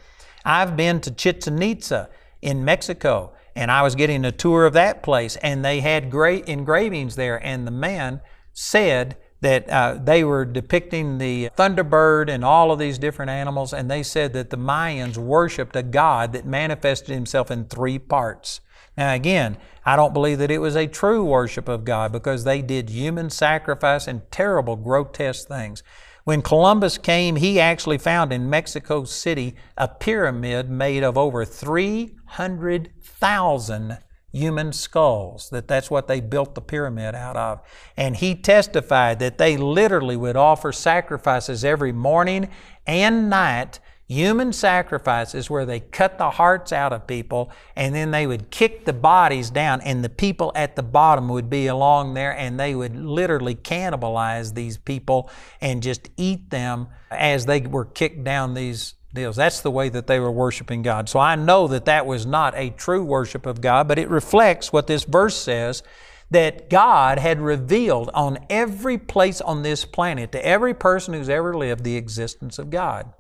I've 0.49 0.79
been 0.79 1.03
to 1.03 1.11
Chichen 1.11 1.63
Itza 1.63 2.09
in 2.41 2.65
Mexico, 2.65 3.35
and 3.55 3.71
I 3.71 3.83
was 3.83 3.95
getting 3.95 4.25
a 4.25 4.33
tour 4.33 4.65
of 4.65 4.73
that 4.73 5.03
place, 5.03 5.37
and 5.37 5.63
they 5.63 5.81
had 5.81 6.11
great 6.11 6.49
engravings 6.49 7.17
there, 7.17 7.37
and 7.45 7.67
the 7.67 7.71
man 7.71 8.23
said 8.55 9.19
that 9.43 9.69
uh, 9.69 9.99
they 10.03 10.25
were 10.25 10.47
depicting 10.47 11.19
the 11.19 11.51
thunderbird 11.51 12.31
and 12.31 12.47
all 12.47 12.73
of 12.73 12.79
these 12.79 12.97
different 12.97 13.31
animals, 13.31 13.75
and 13.75 13.91
they 13.91 14.03
said 14.03 14.33
that 14.33 14.49
the 14.49 14.57
Mayans 14.57 15.19
worshiped 15.19 15.77
a 15.77 15.83
God 15.83 16.33
that 16.33 16.47
manifested 16.47 17.15
himself 17.15 17.51
in 17.51 17.67
three 17.67 17.99
parts. 17.99 18.63
Now, 18.97 19.13
again, 19.13 19.59
I 19.85 19.97
don't 19.97 20.15
believe 20.15 20.39
that 20.39 20.51
it 20.51 20.63
was 20.63 20.77
a 20.77 20.87
true 20.87 21.25
worship 21.25 21.69
of 21.69 21.85
God 21.85 22.11
because 22.11 22.45
they 22.45 22.63
did 22.63 22.89
human 22.89 23.29
sacrifice 23.29 24.09
and 24.09 24.23
terrible, 24.31 24.77
grotesque 24.77 25.47
things. 25.47 25.83
When 26.29 26.43
Columbus 26.43 26.99
came, 26.99 27.37
he 27.37 27.59
actually 27.59 27.97
found 27.97 28.35
in 28.35 28.51
Mexico 28.51 29.05
City 29.05 29.55
a 29.79 29.89
pyramid 29.89 30.69
made 30.69 31.03
of 31.03 31.17
over 31.17 31.47
300,000 31.47 33.99
human 34.31 34.75
skulls 34.75 35.49
that 35.49 35.69
that's 35.69 35.91
what 35.91 36.07
they 36.07 36.21
built 36.21 36.55
the 36.55 36.61
pyramid 36.61 37.15
out 37.15 37.39
of. 37.39 37.63
And 37.97 38.15
he 38.15 38.35
testified 38.35 39.21
that 39.21 39.39
they 39.39 39.57
literally 39.57 40.17
would 40.17 40.37
offer 40.37 40.71
sacrifices 40.71 41.65
every 41.65 41.93
morning 41.93 42.51
and 42.87 43.31
night 43.31 43.81
human 44.09 44.55
sacrifices 44.55 45.51
where 45.51 45.67
they 45.67 45.81
cut 45.81 46.17
the 46.17 46.31
hearts 46.31 46.73
out 46.73 46.95
of 46.95 47.07
people 47.07 47.51
and 47.77 47.95
then 47.95 48.11
they 48.11 48.27
would 48.27 48.51
kick 48.51 48.87
the 48.87 48.93
bodies 48.93 49.51
down 49.51 49.83
and 49.83 50.03
the 50.03 50.09
people 50.09 50.51
at 50.55 50.77
the 50.77 50.83
bottom 50.83 51.29
would 51.29 51.51
be 51.51 51.67
along 51.67 52.15
there 52.15 52.37
and 52.37 52.59
they 52.59 52.75
would 52.75 52.97
literally 52.97 53.55
cannibalize 53.55 54.55
these 54.55 54.79
people 54.79 55.31
and 55.61 55.83
just 55.83 56.09
eat 56.17 56.49
them 56.49 56.89
as 57.11 57.45
they 57.45 57.61
were 57.61 57.85
kicked 57.85 58.25
down 58.25 58.55
these 58.55 58.95
deals. 59.13 59.37
That's 59.37 59.61
the 59.61 59.71
way 59.71 59.91
that 59.91 60.07
they 60.07 60.19
were 60.19 60.33
worshiping 60.33 60.81
God. 60.81 61.11
So 61.11 61.19
I 61.19 61.37
know 61.37 61.69
that 61.69 61.85
that 61.85 62.07
was 62.07 62.25
not 62.25 62.55
a 62.57 62.71
true 62.71 63.05
worship 63.05 63.45
of 63.45 63.61
God, 63.61 63.89
but 63.89 63.99
it 63.99 64.09
reflects 64.09 64.73
what 64.73 64.87
this 64.87 65.05
verse 65.05 65.37
says 65.37 65.83
that 66.31 66.71
God 66.71 67.19
had 67.19 67.41
revealed 67.41 68.11
on 68.15 68.39
every 68.49 68.97
place 68.99 69.41
on 69.41 69.63
this 69.63 69.85
planet 69.85 70.33
to 70.33 70.45
every 70.45 70.75
person 70.75 71.15
who's 71.15 71.29
ever 71.29 71.55
lived 71.55 71.85
the 71.85 71.97
existence 71.97 72.59
of 72.59 72.71
God. 72.71 73.13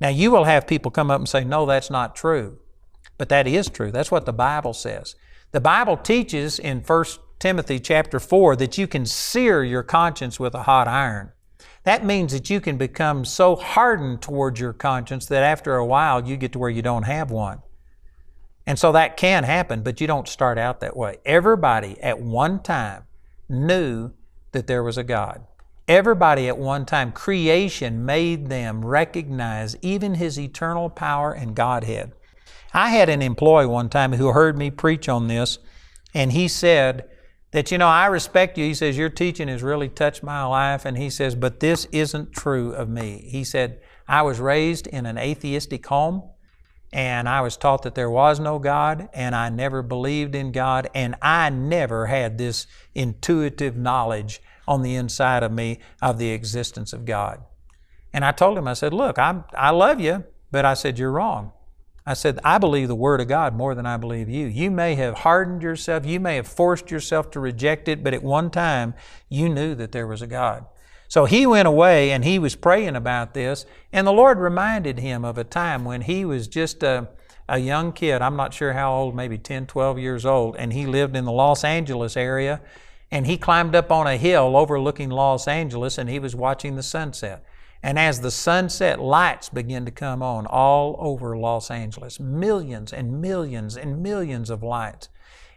Now, 0.00 0.08
you 0.08 0.30
will 0.30 0.44
have 0.44 0.66
people 0.66 0.90
come 0.90 1.10
up 1.10 1.20
and 1.20 1.28
say, 1.28 1.44
No, 1.44 1.66
that's 1.66 1.90
not 1.90 2.16
true. 2.16 2.58
But 3.18 3.28
that 3.30 3.46
is 3.46 3.68
true. 3.68 3.90
That's 3.90 4.10
what 4.10 4.26
the 4.26 4.32
Bible 4.32 4.74
says. 4.74 5.14
The 5.52 5.60
Bible 5.60 5.96
teaches 5.96 6.58
in 6.58 6.80
1 6.80 7.04
Timothy 7.38 7.78
chapter 7.78 8.20
4 8.20 8.56
that 8.56 8.76
you 8.76 8.86
can 8.86 9.06
sear 9.06 9.64
your 9.64 9.82
conscience 9.82 10.38
with 10.38 10.54
a 10.54 10.64
hot 10.64 10.88
iron. 10.88 11.32
That 11.84 12.04
means 12.04 12.32
that 12.32 12.50
you 12.50 12.60
can 12.60 12.76
become 12.76 13.24
so 13.24 13.56
hardened 13.56 14.20
towards 14.20 14.58
your 14.58 14.72
conscience 14.72 15.26
that 15.26 15.42
after 15.42 15.76
a 15.76 15.86
while 15.86 16.26
you 16.26 16.36
get 16.36 16.52
to 16.52 16.58
where 16.58 16.70
you 16.70 16.82
don't 16.82 17.04
have 17.04 17.30
one. 17.30 17.62
And 18.66 18.78
so 18.78 18.90
that 18.92 19.16
can 19.16 19.44
happen, 19.44 19.82
but 19.82 20.00
you 20.00 20.08
don't 20.08 20.26
start 20.26 20.58
out 20.58 20.80
that 20.80 20.96
way. 20.96 21.18
Everybody 21.24 21.96
at 22.02 22.20
one 22.20 22.60
time 22.60 23.04
knew 23.48 24.12
that 24.50 24.66
there 24.66 24.82
was 24.82 24.98
a 24.98 25.04
God. 25.04 25.46
Everybody 25.88 26.48
at 26.48 26.58
one 26.58 26.84
time, 26.84 27.12
creation 27.12 28.04
made 28.04 28.48
them 28.48 28.84
recognize 28.84 29.76
even 29.82 30.14
His 30.14 30.38
eternal 30.38 30.90
power 30.90 31.32
and 31.32 31.54
Godhead. 31.54 32.12
I 32.72 32.90
had 32.90 33.08
an 33.08 33.22
employee 33.22 33.66
one 33.66 33.88
time 33.88 34.12
who 34.14 34.28
heard 34.28 34.58
me 34.58 34.70
preach 34.70 35.08
on 35.08 35.28
this, 35.28 35.58
and 36.12 36.32
he 36.32 36.48
said, 36.48 37.08
that, 37.52 37.70
you 37.70 37.78
know, 37.78 37.88
I 37.88 38.06
respect 38.06 38.58
you. 38.58 38.64
He 38.64 38.74
says, 38.74 38.98
Your 38.98 39.08
teaching 39.08 39.48
has 39.48 39.62
really 39.62 39.88
touched 39.88 40.22
my 40.22 40.44
life. 40.44 40.84
And 40.84 40.98
he 40.98 41.08
says, 41.08 41.34
But 41.34 41.60
this 41.60 41.86
isn't 41.86 42.32
true 42.32 42.72
of 42.72 42.88
me. 42.88 43.26
He 43.30 43.44
said, 43.44 43.80
I 44.06 44.20
was 44.22 44.40
raised 44.40 44.86
in 44.86 45.06
an 45.06 45.16
atheistic 45.16 45.86
home, 45.86 46.22
and 46.92 47.28
I 47.28 47.40
was 47.40 47.56
taught 47.56 47.82
that 47.82 47.94
there 47.94 48.10
was 48.10 48.38
no 48.38 48.58
God, 48.58 49.08
and 49.14 49.34
I 49.34 49.48
never 49.48 49.82
believed 49.82 50.34
in 50.34 50.52
God, 50.52 50.90
and 50.94 51.16
I 51.22 51.48
never 51.50 52.06
had 52.06 52.36
this 52.36 52.66
intuitive 52.94 53.76
knowledge 53.76 54.42
on 54.66 54.82
the 54.82 54.94
inside 54.94 55.42
of 55.42 55.52
me 55.52 55.78
of 56.02 56.18
the 56.18 56.30
existence 56.30 56.92
of 56.92 57.04
God. 57.04 57.42
And 58.12 58.24
I 58.24 58.32
told 58.32 58.56
him, 58.56 58.66
I 58.66 58.74
said, 58.74 58.92
Look, 58.92 59.18
I'm, 59.18 59.44
I 59.54 59.70
love 59.70 60.00
you, 60.00 60.24
but 60.50 60.64
I 60.64 60.74
said, 60.74 60.98
You're 60.98 61.12
wrong. 61.12 61.52
I 62.08 62.14
said, 62.14 62.38
I 62.44 62.58
believe 62.58 62.86
the 62.86 62.94
Word 62.94 63.20
of 63.20 63.26
God 63.26 63.54
more 63.54 63.74
than 63.74 63.84
I 63.84 63.96
believe 63.96 64.28
you. 64.28 64.46
You 64.46 64.70
may 64.70 64.94
have 64.94 65.18
hardened 65.18 65.62
yourself, 65.62 66.06
you 66.06 66.20
may 66.20 66.36
have 66.36 66.46
forced 66.46 66.90
yourself 66.90 67.32
to 67.32 67.40
reject 67.40 67.88
it, 67.88 68.04
but 68.04 68.14
at 68.14 68.22
one 68.22 68.48
time 68.48 68.94
you 69.28 69.48
knew 69.48 69.74
that 69.74 69.90
there 69.90 70.06
was 70.06 70.22
a 70.22 70.26
God. 70.28 70.66
So 71.08 71.24
he 71.24 71.46
went 71.46 71.68
away 71.68 72.12
and 72.12 72.24
he 72.24 72.38
was 72.38 72.54
praying 72.54 72.94
about 72.94 73.34
this, 73.34 73.66
and 73.92 74.06
the 74.06 74.12
Lord 74.12 74.38
reminded 74.38 75.00
him 75.00 75.24
of 75.24 75.36
a 75.36 75.44
time 75.44 75.84
when 75.84 76.02
he 76.02 76.24
was 76.24 76.46
just 76.46 76.82
a, 76.84 77.08
a 77.48 77.58
young 77.58 77.92
kid. 77.92 78.22
I'm 78.22 78.36
not 78.36 78.54
sure 78.54 78.72
how 78.72 78.94
old, 78.94 79.14
maybe 79.14 79.36
10, 79.36 79.66
12 79.66 79.98
years 79.98 80.24
old, 80.24 80.56
and 80.56 80.72
he 80.72 80.86
lived 80.86 81.16
in 81.16 81.24
the 81.24 81.32
Los 81.32 81.64
Angeles 81.64 82.16
area. 82.16 82.60
And 83.10 83.26
he 83.26 83.36
climbed 83.36 83.74
up 83.74 83.90
on 83.90 84.06
a 84.06 84.16
hill 84.16 84.56
overlooking 84.56 85.10
Los 85.10 85.46
Angeles 85.46 85.98
and 85.98 86.10
he 86.10 86.18
was 86.18 86.34
watching 86.34 86.76
the 86.76 86.82
sunset. 86.82 87.44
And 87.82 87.98
as 87.98 88.20
the 88.20 88.30
sunset 88.30 89.00
lights 89.00 89.48
begin 89.48 89.84
to 89.84 89.90
come 89.90 90.22
on 90.22 90.46
all 90.46 90.96
over 90.98 91.36
Los 91.36 91.70
Angeles, 91.70 92.18
millions 92.18 92.92
and 92.92 93.20
millions 93.20 93.76
and 93.76 94.02
millions 94.02 94.50
of 94.50 94.62
lights. 94.62 95.08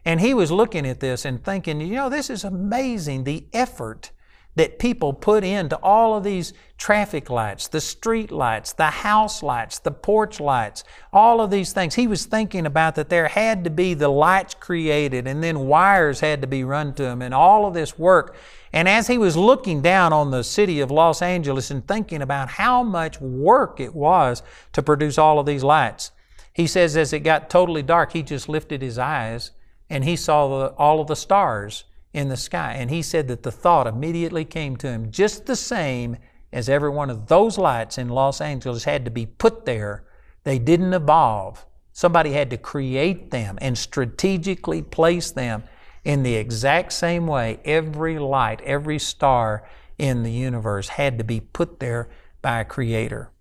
And 0.06 0.22
he 0.22 0.34
was 0.34 0.52
looking 0.52 0.86
at 0.88 1.00
this 1.00 1.26
and 1.26 1.44
thinking, 1.44 1.82
you 1.82 1.96
know, 1.96 2.10
this 2.10 2.30
is 2.30 2.44
amazing 2.44 3.24
the 3.24 3.48
effort 3.54 4.12
that 4.60 4.78
people 4.78 5.14
put 5.14 5.42
into 5.42 5.78
all 5.78 6.18
of 6.18 6.26
these 6.26 6.52
traffic 6.78 7.30
lights, 7.30 7.70
the 7.70 7.80
street 7.80 8.30
lights, 8.30 8.74
the 8.74 8.88
house 8.88 9.42
lights, 9.42 9.80
the 9.80 9.90
porch 9.90 10.42
lights, 10.42 10.84
all 11.14 11.40
of 11.40 11.50
these 11.50 11.72
things. 11.72 11.96
He 11.96 12.08
was 12.08 12.26
thinking 12.26 12.66
about 12.66 12.96
that 12.96 13.08
there 13.08 13.30
had 13.30 13.64
to 13.64 13.70
be 13.70 13.94
the 13.94 14.10
lights 14.10 14.56
created 14.56 15.28
and 15.28 15.42
then 15.42 15.68
wires 15.68 16.20
had 16.20 16.42
to 16.42 16.48
be 16.48 16.66
run 16.66 16.94
to 16.96 17.04
them 17.04 17.22
and 17.22 17.34
all 17.34 17.66
of 17.66 17.74
this 17.74 17.98
work. 17.98 18.36
And 18.74 18.90
as 18.90 19.08
he 19.08 19.18
was 19.18 19.38
looking 19.38 19.82
down 19.82 20.12
on 20.12 20.30
the 20.30 20.44
city 20.44 20.82
of 20.82 20.92
Los 20.92 21.22
Angeles 21.22 21.72
and 21.72 21.88
thinking 21.88 22.22
about 22.22 22.50
how 22.50 22.84
much 22.84 23.22
work 23.22 23.80
it 23.80 23.96
was 23.96 24.44
to 24.74 24.84
produce 24.84 25.18
all 25.18 25.40
of 25.40 25.46
these 25.46 25.64
lights, 25.64 26.12
he 26.52 26.68
says 26.68 26.98
as 26.98 27.14
it 27.14 27.22
got 27.22 27.50
totally 27.50 27.82
dark, 27.82 28.12
he 28.12 28.24
just 28.24 28.50
lifted 28.50 28.82
his 28.82 29.00
eyes 29.00 29.52
and 29.90 30.04
he 30.04 30.18
saw 30.18 30.50
the, 30.50 30.76
all 30.76 31.00
of 31.00 31.08
the 31.08 31.16
stars 31.16 31.86
in 32.14 32.30
the 32.30 32.38
sky. 32.38 32.74
And 32.74 32.90
he 32.90 33.02
said 33.02 33.28
that 33.28 33.44
the 33.44 33.52
thought 33.52 33.88
immediately 33.88 34.46
came 34.46 34.76
to 34.78 34.88
him 34.88 35.12
just 35.12 35.46
the 35.46 35.56
same 35.56 36.18
as 36.52 36.70
every 36.70 36.90
one 36.90 37.10
of 37.10 37.28
those 37.28 37.58
lights 37.58 37.98
in 37.98 38.10
Los 38.10 38.42
Angeles 38.42 38.84
had 38.84 39.06
to 39.06 39.12
be 39.12 39.26
put 39.26 39.66
there. 39.66 40.04
They 40.44 40.58
didn't 40.58 40.94
evolve. 40.94 41.66
Somebody 41.94 42.32
had 42.32 42.50
to 42.50 42.58
create 42.58 43.30
them 43.30 43.58
and 43.62 43.78
strategically 43.78 44.82
place 44.82 45.32
them 45.32 45.64
in 46.04 46.24
the 46.24 46.36
exact 46.36 46.94
same 46.94 47.28
way, 47.28 47.60
every 47.66 48.18
light, 48.18 48.62
every 48.62 49.00
star 49.00 49.68
in 49.98 50.24
the 50.24 50.32
universe 50.32 50.88
had 50.88 51.18
to 51.18 51.24
be 51.24 51.42
put 51.42 51.80
there 51.80 52.10
by 52.42 52.62
a 52.62 52.66
creator. 52.66 53.32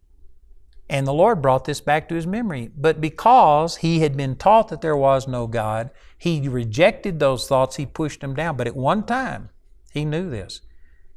And 0.90 1.06
the 1.06 1.12
Lord 1.12 1.42
brought 1.42 1.64
this 1.64 1.80
back 1.80 2.08
to 2.08 2.14
his 2.14 2.26
memory. 2.26 2.70
But 2.76 3.00
because 3.00 3.76
he 3.76 4.00
had 4.00 4.16
been 4.16 4.36
taught 4.36 4.68
that 4.68 4.80
there 4.80 4.96
was 4.96 5.28
no 5.28 5.46
God, 5.46 5.90
he 6.16 6.48
rejected 6.48 7.18
those 7.18 7.46
thoughts, 7.46 7.76
he 7.76 7.86
pushed 7.86 8.20
them 8.20 8.34
down. 8.34 8.56
But 8.56 8.66
at 8.66 8.76
one 8.76 9.04
time, 9.04 9.50
he 9.92 10.04
knew 10.04 10.30
this. 10.30 10.62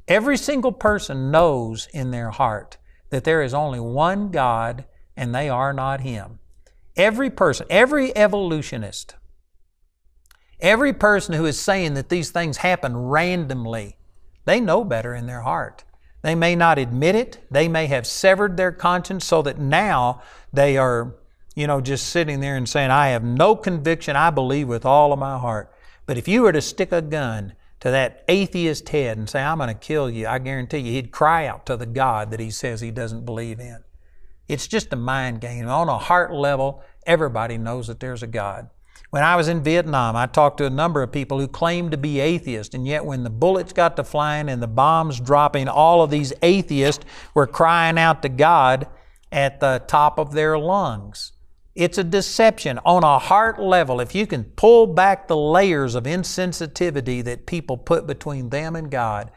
Every 0.08 0.38
single 0.38 0.74
person 0.74 1.32
knows 1.32 1.88
in 1.94 2.12
their 2.12 2.32
heart 2.32 2.78
that 3.12 3.24
there 3.24 3.42
is 3.42 3.54
only 3.54 3.80
one 3.80 4.30
God 4.30 4.86
and 5.16 5.34
they 5.34 5.48
are 5.50 5.74
not 5.74 6.02
Him. 6.02 6.40
Every 6.98 7.30
person, 7.30 7.66
every 7.70 8.16
evolutionist, 8.16 9.16
Every 10.62 10.94
person 10.94 11.34
who 11.34 11.46
is 11.48 11.60
saying 11.60 11.96
that 11.96 12.10
these 12.10 12.30
things 12.30 12.58
happen 12.58 12.96
randomly, 12.96 13.98
they 14.46 14.60
know 14.60 14.84
better 14.84 15.16
in 15.16 15.26
their 15.26 15.42
heart. 15.42 15.84
They 16.22 16.36
may 16.36 16.56
not 16.56 16.78
admit 16.78 17.16
it. 17.16 17.40
They 17.50 17.68
may 17.68 17.88
have 17.88 18.06
severed 18.06 18.58
their 18.58 18.72
conscience 18.72 19.26
so 19.26 19.42
that 19.42 19.60
now 19.60 20.22
they 20.54 20.78
are, 20.78 21.16
you 21.56 21.68
know, 21.68 21.82
just 21.82 22.08
sitting 22.08 22.40
there 22.40 22.56
and 22.56 22.70
saying, 22.70 22.92
I 22.92 23.10
have 23.10 23.24
no 23.24 23.56
conviction. 23.56 24.16
I 24.16 24.30
believe 24.30 24.68
with 24.68 24.86
all 24.86 25.14
of 25.14 25.20
my 25.20 25.38
heart. 25.38 25.74
But 26.06 26.18
if 26.18 26.28
you 26.28 26.44
were 26.44 26.52
to 26.52 26.62
stick 26.62 26.92
a 26.92 27.02
gun 27.02 27.54
to 27.80 27.90
that 27.90 28.24
atheist 28.28 28.90
head 28.90 29.18
and 29.18 29.30
say, 29.30 29.42
I'm 29.42 29.58
going 29.58 29.70
to 29.70 29.74
kill 29.74 30.10
you, 30.10 30.28
I 30.28 30.38
guarantee 30.38 30.80
you 30.80 30.92
he'd 30.92 31.12
cry 31.12 31.48
out 31.48 31.66
to 31.66 31.76
the 31.76 31.88
God 31.88 32.30
that 32.32 32.40
he 32.40 32.52
says 32.52 32.82
he 32.82 32.92
doesn't 32.92 33.26
believe 33.26 33.60
in. 33.60 33.84
It's 34.48 34.68
just 34.68 34.94
a 34.94 34.98
mind 34.98 35.42
game. 35.42 35.68
On 35.68 35.90
a 35.90 35.98
heart 35.98 36.32
level, 36.34 36.84
everybody 37.06 37.58
knows 37.58 37.88
that 37.88 38.00
there's 38.00 38.22
a 38.22 38.28
God. 38.28 38.70
When 39.12 39.24
I 39.24 39.36
was 39.36 39.50
in 39.50 39.62
Vietnam, 39.62 40.16
I 40.16 40.26
talked 40.26 40.60
to 40.60 40.66
a 40.66 40.70
number 40.70 41.04
of 41.04 41.12
people 41.12 41.38
who 41.38 41.48
claimed 41.50 41.92
to 41.92 41.98
be 41.98 42.22
atheists, 42.22 42.74
and 42.74 42.88
yet 42.88 43.06
when 43.06 43.24
the 43.24 43.30
bullets 43.30 43.74
got 43.74 43.98
to 43.98 44.06
flying 44.06 44.48
and 44.48 44.64
the 44.64 44.68
bombs 44.68 45.20
dropping, 45.20 45.68
all 45.68 46.02
of 46.02 46.10
these 46.10 46.32
atheists 46.42 47.04
were 47.34 47.46
crying 47.46 47.98
out 47.98 48.22
to 48.22 48.30
God 48.30 48.88
at 49.30 49.60
the 49.60 49.84
top 49.86 50.18
of 50.18 50.32
their 50.32 50.58
lungs. 50.58 51.34
It's 51.76 51.98
a 51.98 52.06
deception 52.06 52.80
on 52.86 53.04
a 53.04 53.20
heart 53.20 53.62
level. 53.62 54.00
If 54.00 54.16
you 54.16 54.26
can 54.26 54.46
pull 54.46 54.88
back 54.88 55.28
the 55.28 55.36
layers 55.36 55.94
of 55.94 56.06
insensitivity 56.06 57.22
that 57.26 57.46
people 57.46 57.78
put 57.78 58.08
between 58.08 58.50
them 58.50 58.78
and 58.78 58.90
God, 58.90 59.30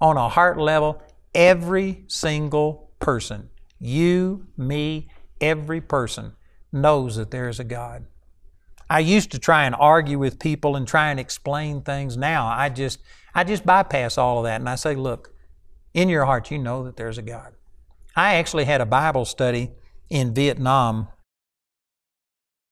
on 0.00 0.16
a 0.16 0.28
heart 0.28 0.56
level, 0.56 1.02
every 1.34 2.04
single 2.06 2.92
person, 3.00 3.50
you, 3.80 4.46
me, 4.56 5.10
every 5.40 5.80
person, 5.80 6.34
knows 6.70 7.16
that 7.16 7.32
there 7.32 7.48
is 7.48 7.58
a 7.58 7.64
God. 7.64 8.06
I 8.88 9.00
used 9.00 9.32
to 9.32 9.38
try 9.38 9.64
and 9.64 9.74
argue 9.74 10.18
with 10.18 10.38
people 10.38 10.76
and 10.76 10.86
try 10.86 11.10
and 11.10 11.18
explain 11.18 11.82
things. 11.82 12.16
Now 12.16 12.46
I 12.46 12.68
just 12.68 13.00
I 13.34 13.44
just 13.44 13.66
bypass 13.66 14.16
all 14.16 14.38
of 14.38 14.44
that 14.44 14.60
and 14.60 14.68
I 14.68 14.76
say, 14.76 14.94
look, 14.94 15.34
in 15.92 16.08
your 16.08 16.24
heart 16.24 16.50
you 16.50 16.58
know 16.58 16.84
that 16.84 16.96
there's 16.96 17.18
a 17.18 17.22
God. 17.22 17.54
I 18.14 18.34
actually 18.34 18.64
had 18.64 18.80
a 18.80 18.86
Bible 18.86 19.24
study 19.24 19.72
in 20.08 20.34
Vietnam 20.34 21.08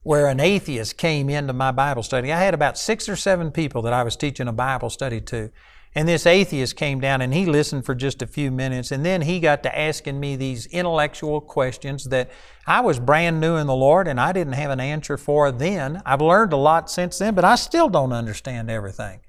where 0.03 0.29
an 0.29 0.39
atheist 0.39 0.97
came 0.97 1.29
into 1.29 1.53
my 1.53 1.73
Bible 1.73 2.03
study. 2.03 2.33
I 2.33 2.41
had 2.41 2.55
about 2.55 2.79
six 2.79 3.09
or 3.09 3.17
seven 3.17 3.51
people 3.51 3.83
that 3.83 3.93
I 3.93 4.03
was 4.03 4.17
teaching 4.17 4.49
a 4.49 4.53
Bible 4.53 4.91
study 4.91 5.21
to. 5.23 5.51
And 5.97 6.09
this 6.09 6.27
atheist 6.27 6.75
came 6.75 7.01
down 7.01 7.21
and 7.21 7.33
he 7.33 7.47
listened 7.47 7.87
for 7.87 7.95
just 7.95 8.21
a 8.21 8.27
few 8.27 8.51
minutes. 8.51 8.91
And 8.91 9.07
then 9.07 9.23
he 9.23 9.39
got 9.39 9.63
to 9.63 9.79
asking 9.79 10.19
me 10.19 10.35
these 10.35 10.67
intellectual 10.67 11.41
questions 11.41 12.05
that 12.07 12.31
I 12.67 12.81
was 12.81 12.99
brand 12.99 13.41
new 13.41 13.57
in 13.57 13.69
the 13.69 13.77
Lord 13.77 14.09
and 14.09 14.21
I 14.21 14.33
didn't 14.33 14.55
have 14.55 14.71
an 14.71 14.81
answer 14.81 15.17
for 15.17 15.53
then. 15.53 16.03
I've 16.05 16.21
learned 16.21 16.53
a 16.53 16.57
lot 16.57 16.91
since 16.91 17.19
then, 17.19 17.35
but 17.35 17.45
I 17.45 17.55
still 17.55 17.89
don't 17.89 18.13
understand 18.13 18.71
everything. 18.71 19.21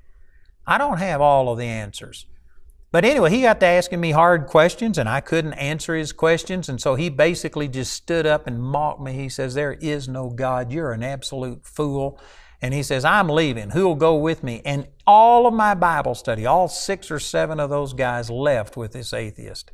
I 0.65 0.79
don't 0.79 0.97
have 0.97 1.21
all 1.21 1.51
of 1.51 1.59
the 1.59 1.65
answers. 1.65 2.25
But 2.91 3.05
anyway, 3.05 3.29
he 3.29 3.41
got 3.41 3.59
to 3.59 3.65
asking 3.65 3.99
me 3.99 4.11
hard 4.11 4.47
questions 4.47 4.97
and 4.97 5.07
I 5.07 5.19
couldn't 5.19 5.53
answer 5.53 5.95
his 5.95 6.13
questions. 6.13 6.69
And 6.69 6.81
so 6.81 6.95
he 6.95 7.09
basically 7.09 7.67
just 7.67 7.93
stood 7.93 8.25
up 8.25 8.47
and 8.47 8.63
mocked 8.63 9.01
me. 9.01 9.13
He 9.13 9.29
says, 9.29 9.53
There 9.53 9.73
is 9.73 10.07
no 10.07 10.29
God. 10.29 10.71
You're 10.71 10.93
an 10.93 11.03
absolute 11.03 11.65
fool. 11.65 12.19
And 12.65 12.73
he 12.73 12.81
says, 12.81 13.05
I'm 13.05 13.29
leaving. 13.29 13.69
Who 13.69 13.85
will 13.85 13.93
go 13.93 14.15
with 14.15 14.43
me? 14.43 14.63
And 14.65 14.87
all 15.05 15.45
of 15.45 15.53
my 15.53 15.75
Bible 15.75 16.15
study, 16.15 16.47
all 16.47 16.67
six 16.67 17.11
or 17.11 17.19
seven 17.19 17.59
of 17.59 17.69
those 17.69 17.93
guys 17.93 18.31
left 18.31 18.75
with 18.75 18.91
this 18.91 19.13
atheist. 19.13 19.71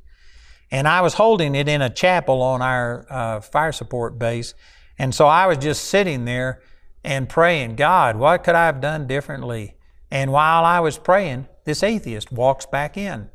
And 0.70 0.90
I 0.90 1.00
was 1.00 1.14
holding 1.14 1.56
it 1.56 1.70
in 1.70 1.82
a 1.82 1.90
chapel 1.90 2.42
on 2.42 2.62
our 2.62 3.06
uh, 3.10 3.40
fire 3.40 3.72
support 3.72 4.20
base. 4.20 4.56
And 5.00 5.16
so 5.16 5.28
I 5.28 5.48
was 5.48 5.58
just 5.58 5.86
sitting 5.86 6.26
there 6.26 6.62
and 7.02 7.30
praying, 7.30 7.78
God, 7.78 8.18
what 8.18 8.44
could 8.44 8.56
I 8.56 8.66
have 8.66 8.82
done 8.82 9.08
differently? 9.08 9.76
And 10.12 10.34
while 10.34 10.66
I 10.66 10.82
was 10.82 10.98
praying, 10.98 11.48
this 11.64 11.84
atheist 11.84 12.30
walks 12.30 12.66
back 12.66 12.98
in. 12.98 13.30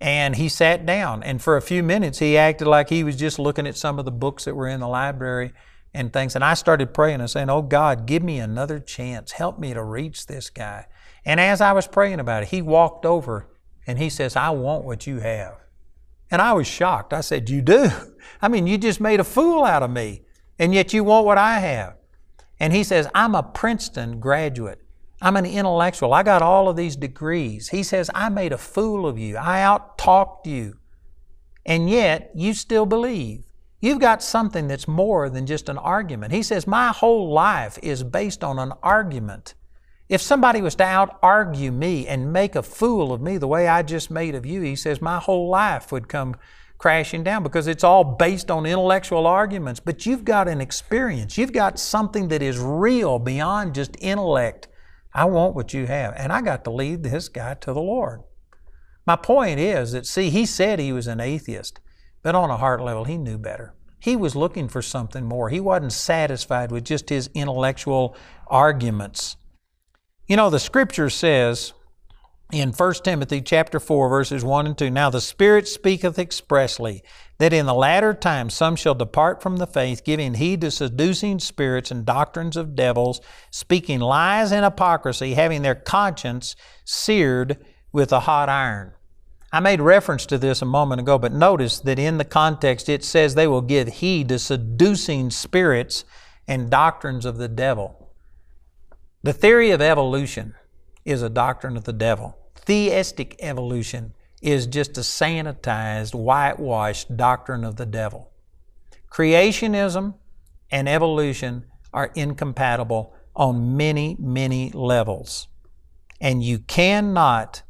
And 0.00 0.34
he 0.34 0.48
sat 0.48 0.84
down. 0.84 1.22
And 1.22 1.40
for 1.40 1.56
a 1.56 1.62
few 1.62 1.84
minutes, 1.84 2.18
he 2.18 2.36
acted 2.36 2.66
like 2.66 2.88
he 2.88 3.04
was 3.04 3.14
just 3.14 3.38
looking 3.38 3.68
at 3.68 3.76
some 3.76 4.00
of 4.00 4.04
the 4.04 4.10
books 4.10 4.44
that 4.46 4.56
were 4.56 4.66
in 4.66 4.80
the 4.80 4.88
library 4.88 5.52
and 5.94 6.12
things. 6.12 6.34
And 6.34 6.44
I 6.44 6.54
started 6.54 6.92
praying 6.92 7.20
and 7.20 7.30
saying, 7.30 7.48
Oh 7.48 7.62
God, 7.62 8.04
give 8.04 8.22
me 8.22 8.38
another 8.38 8.80
chance. 8.80 9.32
Help 9.32 9.58
me 9.58 9.72
to 9.72 9.82
reach 9.82 10.26
this 10.26 10.50
guy. 10.50 10.86
And 11.24 11.40
as 11.40 11.60
I 11.60 11.72
was 11.72 11.86
praying 11.86 12.20
about 12.20 12.42
it, 12.42 12.48
he 12.50 12.60
walked 12.60 13.06
over 13.06 13.48
and 13.86 13.98
he 13.98 14.10
says, 14.10 14.36
I 14.36 14.50
want 14.50 14.84
what 14.84 15.06
you 15.06 15.20
have. 15.20 15.56
And 16.30 16.42
I 16.42 16.52
was 16.52 16.66
shocked. 16.66 17.12
I 17.12 17.20
said, 17.20 17.48
You 17.48 17.62
do? 17.62 17.88
I 18.42 18.48
mean, 18.48 18.66
you 18.66 18.76
just 18.76 19.00
made 19.00 19.20
a 19.20 19.24
fool 19.24 19.64
out 19.64 19.82
of 19.82 19.90
me, 19.90 20.22
and 20.58 20.74
yet 20.74 20.92
you 20.92 21.04
want 21.04 21.26
what 21.26 21.38
I 21.38 21.60
have. 21.60 21.96
And 22.58 22.72
he 22.72 22.84
says, 22.84 23.08
I'm 23.14 23.34
a 23.34 23.42
Princeton 23.42 24.20
graduate. 24.20 24.80
I'm 25.20 25.36
an 25.36 25.46
intellectual. 25.46 26.12
I 26.12 26.22
got 26.22 26.42
all 26.42 26.68
of 26.68 26.76
these 26.76 26.96
degrees. 26.96 27.68
He 27.68 27.82
says, 27.82 28.10
I 28.14 28.28
made 28.28 28.52
a 28.52 28.58
fool 28.58 29.06
of 29.06 29.18
you. 29.18 29.36
I 29.36 29.62
out 29.62 29.96
talked 29.96 30.46
you. 30.46 30.78
And 31.64 31.88
yet, 31.88 32.30
you 32.34 32.52
still 32.52 32.84
believe. 32.84 33.44
You've 33.80 34.00
got 34.00 34.22
something 34.22 34.68
that's 34.68 34.88
more 34.88 35.28
than 35.28 35.46
just 35.46 35.68
an 35.68 35.78
argument. 35.78 36.32
He 36.32 36.42
says, 36.42 36.66
My 36.66 36.88
whole 36.88 37.32
life 37.32 37.78
is 37.82 38.02
based 38.02 38.42
on 38.42 38.58
an 38.58 38.72
argument. 38.82 39.54
If 40.08 40.20
somebody 40.20 40.60
was 40.60 40.74
to 40.76 40.84
out 40.84 41.18
argue 41.22 41.72
me 41.72 42.06
and 42.06 42.32
make 42.32 42.54
a 42.54 42.62
fool 42.62 43.12
of 43.12 43.22
me 43.22 43.38
the 43.38 43.48
way 43.48 43.66
I 43.68 43.82
just 43.82 44.10
made 44.10 44.34
of 44.34 44.44
you, 44.44 44.60
he 44.60 44.76
says, 44.76 45.00
my 45.00 45.18
whole 45.18 45.48
life 45.48 45.90
would 45.92 46.08
come 46.08 46.36
crashing 46.76 47.24
down 47.24 47.42
because 47.42 47.66
it's 47.66 47.84
all 47.84 48.04
based 48.04 48.50
on 48.50 48.66
intellectual 48.66 49.26
arguments. 49.26 49.80
But 49.80 50.04
you've 50.04 50.24
got 50.24 50.46
an 50.46 50.60
experience, 50.60 51.38
you've 51.38 51.52
got 51.52 51.78
something 51.78 52.28
that 52.28 52.42
is 52.42 52.58
real 52.58 53.18
beyond 53.18 53.74
just 53.74 53.96
intellect. 54.00 54.68
I 55.14 55.24
want 55.24 55.54
what 55.54 55.72
you 55.72 55.86
have. 55.86 56.12
And 56.16 56.32
I 56.32 56.42
got 56.42 56.64
to 56.64 56.70
lead 56.70 57.02
this 57.02 57.28
guy 57.28 57.54
to 57.54 57.72
the 57.72 57.80
Lord. 57.80 58.22
My 59.06 59.16
point 59.16 59.58
is 59.58 59.92
that, 59.92 60.06
see, 60.06 60.28
he 60.28 60.44
said 60.44 60.78
he 60.78 60.92
was 60.92 61.06
an 61.06 61.20
atheist. 61.20 61.80
But 62.24 62.34
on 62.34 62.50
a 62.50 62.56
heart 62.56 62.80
level, 62.80 63.04
he 63.04 63.18
knew 63.18 63.38
better. 63.38 63.74
He 64.00 64.16
was 64.16 64.34
looking 64.34 64.66
for 64.66 64.82
something 64.82 65.24
more. 65.24 65.50
He 65.50 65.60
wasn't 65.60 65.92
satisfied 65.92 66.72
with 66.72 66.84
just 66.84 67.10
his 67.10 67.30
intellectual 67.34 68.16
arguments. 68.48 69.36
You 70.26 70.36
know, 70.36 70.48
the 70.48 70.58
scripture 70.58 71.10
says 71.10 71.74
in 72.50 72.72
1 72.72 72.94
Timothy 73.04 73.42
chapter 73.42 73.78
4 73.78 74.08
verses 74.08 74.42
1 74.42 74.66
and 74.66 74.76
2, 74.76 74.88
Now 74.88 75.10
the 75.10 75.20
Spirit 75.20 75.68
speaketh 75.68 76.18
expressly 76.18 77.02
that 77.38 77.52
in 77.52 77.66
the 77.66 77.74
latter 77.74 78.14
times 78.14 78.54
some 78.54 78.74
shall 78.74 78.94
depart 78.94 79.42
from 79.42 79.58
the 79.58 79.66
faith, 79.66 80.02
giving 80.02 80.34
heed 80.34 80.62
to 80.62 80.70
seducing 80.70 81.38
spirits 81.38 81.90
and 81.90 82.06
doctrines 82.06 82.56
of 82.56 82.74
devils, 82.74 83.20
speaking 83.50 84.00
lies 84.00 84.50
and 84.50 84.64
hypocrisy, 84.64 85.34
having 85.34 85.60
their 85.60 85.74
conscience 85.74 86.56
seared 86.86 87.62
with 87.92 88.12
a 88.12 88.20
hot 88.20 88.48
iron. 88.48 88.92
I 89.54 89.60
made 89.60 89.80
reference 89.80 90.26
to 90.26 90.36
this 90.36 90.62
a 90.62 90.66
moment 90.66 91.00
ago, 91.00 91.16
but 91.16 91.32
notice 91.32 91.78
that 91.78 91.96
in 91.96 92.18
the 92.18 92.24
context 92.24 92.88
it 92.88 93.04
says 93.04 93.36
they 93.36 93.46
will 93.46 93.60
give 93.60 93.86
heed 93.86 94.30
to 94.30 94.40
seducing 94.40 95.30
spirits 95.30 96.04
and 96.48 96.68
doctrines 96.68 97.24
of 97.24 97.36
the 97.36 97.46
devil. 97.46 98.10
The 99.22 99.32
theory 99.32 99.70
of 99.70 99.80
evolution 99.80 100.56
is 101.04 101.22
a 101.22 101.30
doctrine 101.30 101.76
of 101.76 101.84
the 101.84 101.92
devil. 101.92 102.36
Theistic 102.56 103.36
evolution 103.38 104.14
is 104.42 104.66
just 104.66 104.98
a 104.98 105.02
sanitized, 105.02 106.16
whitewashed 106.16 107.16
doctrine 107.16 107.62
of 107.62 107.76
the 107.76 107.86
devil. 107.86 108.32
Creationism 109.08 110.14
and 110.72 110.88
evolution 110.88 111.66
are 111.92 112.10
incompatible 112.16 113.14
on 113.36 113.76
many, 113.76 114.16
many 114.18 114.70
levels. 114.70 115.46
And 116.20 116.42
you 116.42 116.58
cannot 116.58 117.62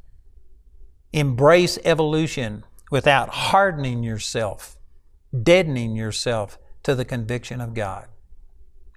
embrace 1.14 1.78
evolution 1.84 2.64
without 2.90 3.28
hardening 3.28 4.02
yourself, 4.02 4.76
deadening 5.42 5.94
yourself 5.94 6.58
to 6.82 6.96
the 6.96 7.04
conviction 7.04 7.60
of 7.60 7.72
God. 7.72 8.08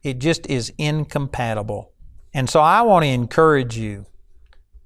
It 0.03 0.17
just 0.17 0.47
is 0.47 0.73
incompatible. 0.79 1.91
And 2.33 2.49
so 2.49 2.59
I 2.59 2.81
want 2.81 3.03
to 3.03 3.09
encourage 3.09 3.77
you 3.77 4.07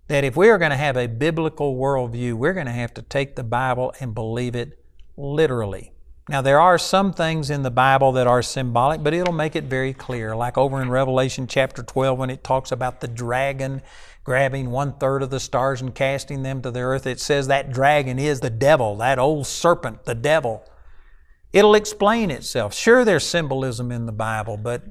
that 0.10 0.26
if 0.26 0.36
we 0.36 0.50
are 0.50 0.58
going 0.58 0.72
to 0.72 0.78
have 0.78 0.98
a 0.98 1.08
biblical 1.08 1.78
worldview, 1.78 2.34
we're 2.34 2.54
going 2.54 2.66
to 2.66 2.74
have 2.74 2.94
to 2.96 3.02
take 3.02 3.38
the 3.38 3.44
Bible 3.46 3.94
and 4.02 4.14
believe 4.14 4.54
it 4.54 4.78
literally. 5.16 5.94
Now, 6.30 6.42
there 6.42 6.62
are 6.62 6.78
some 6.78 7.14
things 7.14 7.50
in 7.50 7.64
the 7.64 7.72
Bible 7.72 8.12
that 8.14 8.28
are 8.28 8.42
symbolic, 8.42 9.04
but 9.04 9.14
it'll 9.14 9.34
make 9.34 9.56
it 9.56 9.66
very 9.66 9.94
clear. 9.94 10.36
Like 10.36 10.58
over 10.58 10.82
in 10.82 10.90
Revelation 10.90 11.48
chapter 11.48 11.84
12, 11.84 12.18
when 12.18 12.30
it 12.30 12.44
talks 12.44 12.72
about 12.72 13.02
the 13.02 13.08
dragon 13.08 13.82
grabbing 14.24 14.70
one 14.70 14.94
third 14.94 15.24
of 15.24 15.30
the 15.30 15.40
stars 15.40 15.82
and 15.82 15.96
casting 15.96 16.44
them 16.44 16.62
to 16.62 16.72
the 16.72 16.80
earth. 16.80 17.08
It 17.08 17.20
says 17.20 17.48
that 17.48 17.72
dragon 17.72 18.20
is 18.20 18.40
the 18.40 18.50
devil, 18.50 18.96
that 18.98 19.20
old 19.20 19.48
serpent, 19.48 20.06
the 20.06 20.16
devil. 20.16 20.64
It'll 21.52 21.76
explain 21.76 22.32
itself. 22.32 22.74
Sure, 22.74 23.04
there's 23.04 23.26
symbolism 23.26 23.92
in 23.92 24.06
the 24.06 24.12
Bible, 24.12 24.58
but 24.58 24.84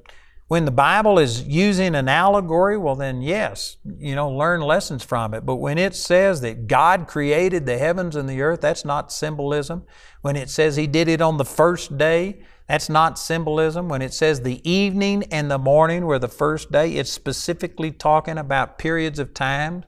when 0.50 0.64
the 0.64 0.72
Bible 0.72 1.20
is 1.20 1.44
using 1.44 1.94
an 1.94 2.08
allegory, 2.08 2.76
well, 2.76 2.96
then 2.96 3.22
yes, 3.22 3.76
you 4.00 4.16
know, 4.16 4.28
learn 4.28 4.60
lessons 4.60 5.04
from 5.04 5.32
it. 5.32 5.46
But 5.46 5.58
when 5.58 5.78
it 5.78 5.94
says 5.94 6.40
that 6.40 6.66
God 6.66 7.06
created 7.06 7.66
the 7.66 7.78
heavens 7.78 8.16
and 8.16 8.28
the 8.28 8.42
earth, 8.42 8.60
that's 8.60 8.84
not 8.84 9.12
symbolism. 9.12 9.84
When 10.22 10.34
it 10.34 10.50
says 10.50 10.74
He 10.74 10.88
did 10.88 11.06
it 11.06 11.20
on 11.20 11.36
the 11.36 11.44
first 11.44 11.96
day, 11.96 12.42
that's 12.66 12.88
not 12.88 13.16
symbolism. 13.16 13.88
When 13.88 14.02
it 14.02 14.12
says 14.12 14.40
the 14.40 14.60
evening 14.68 15.22
and 15.30 15.48
the 15.48 15.56
morning 15.56 16.04
were 16.04 16.18
the 16.18 16.26
first 16.26 16.72
day, 16.72 16.94
it's 16.94 17.12
specifically 17.12 17.92
talking 17.92 18.36
about 18.36 18.76
periods 18.76 19.20
of 19.20 19.32
time. 19.32 19.84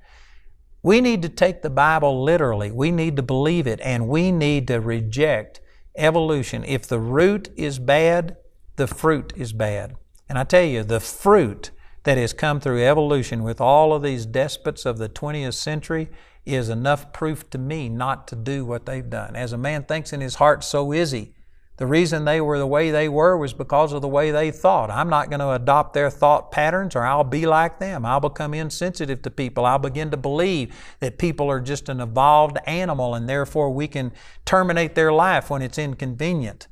We 0.81 1.01
need 1.01 1.23
to 1.23 1.29
take 1.29 1.63
the 1.63 1.71
Bible 1.71 2.23
literally. 2.23 2.71
We 2.71 2.93
need 2.93 3.17
to 3.17 3.23
believe 3.25 3.67
it 3.67 3.81
and 3.81 4.07
we 4.07 4.31
need 4.31 4.69
to 4.69 4.79
reject 4.79 5.61
evolution. 5.97 6.63
If 6.63 6.87
the 6.87 7.01
root 7.01 7.49
is 7.57 7.81
bad, 7.81 8.37
the 8.77 8.87
fruit 8.87 9.33
is 9.37 9.53
bad. 9.53 9.97
And 10.29 10.39
I 10.39 10.45
tell 10.45 10.65
you, 10.65 10.83
the 10.83 11.01
fruit 11.01 11.71
that 12.05 12.19
has 12.19 12.33
come 12.33 12.61
through 12.61 12.85
evolution 12.85 13.43
with 13.43 13.61
all 13.61 13.93
of 13.93 14.03
these 14.03 14.27
despots 14.27 14.85
of 14.87 14.99
the 14.99 15.09
20th 15.09 15.55
century 15.55 16.11
is 16.45 16.69
enough 16.69 17.13
proof 17.13 17.49
to 17.51 17.59
me 17.59 17.89
not 17.89 18.27
to 18.29 18.37
do 18.37 18.65
what 18.65 18.87
they've 18.87 19.09
done. 19.09 19.37
As 19.37 19.53
a 19.53 19.59
man 19.59 19.85
thinks 19.85 20.13
in 20.13 20.21
his 20.21 20.37
heart, 20.37 20.65
so 20.65 20.93
is 20.93 21.13
he. 21.13 21.35
The 21.79 21.87
reason 21.87 22.25
they 22.25 22.41
were 22.41 22.59
the 22.59 22.67
way 22.67 22.91
they 22.91 23.09
were 23.09 23.37
was 23.37 23.55
because 23.55 23.93
of 23.93 24.03
the 24.03 24.09
way 24.09 24.31
they 24.31 24.51
thought. 24.51 24.91
I'm 24.91 25.09
not 25.09 25.31
going 25.31 25.41
to 25.41 25.53
adopt 25.53 25.95
their 25.95 26.11
thought 26.11 26.53
patterns 26.53 26.95
or 26.95 27.03
I'll 27.03 27.25
be 27.25 27.47
like 27.47 27.79
them. 27.79 28.05
I'll 28.05 28.21
become 28.21 28.53
insensitive 28.53 29.23
to 29.23 29.31
people. 29.31 29.65
I'll 29.65 29.79
begin 29.79 30.11
to 30.11 30.17
believe 30.17 30.77
that 31.01 31.19
people 31.19 31.51
are 31.51 31.61
just 31.61 31.89
an 31.89 32.01
evolved 32.01 32.59
animal 32.67 33.15
and 33.15 33.29
therefore 33.29 33.71
we 33.71 33.89
can 33.89 34.13
terminate 34.45 34.95
their 34.95 35.13
life 35.13 35.49
when 35.49 35.63
it's 35.63 35.79
inconvenient. 35.79 36.69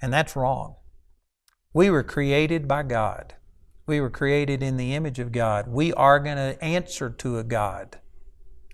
And 0.00 0.12
that's 0.12 0.34
wrong. 0.34 0.76
We 1.76 1.90
were 1.90 2.02
created 2.02 2.66
by 2.66 2.84
God. 2.84 3.34
We 3.86 4.00
were 4.00 4.08
created 4.08 4.62
in 4.62 4.78
the 4.78 4.94
image 4.94 5.18
of 5.18 5.30
God. 5.30 5.68
We 5.68 5.92
are 5.92 6.18
going 6.18 6.38
to 6.38 6.64
answer 6.64 7.10
to 7.10 7.36
a 7.36 7.44
God. 7.44 7.98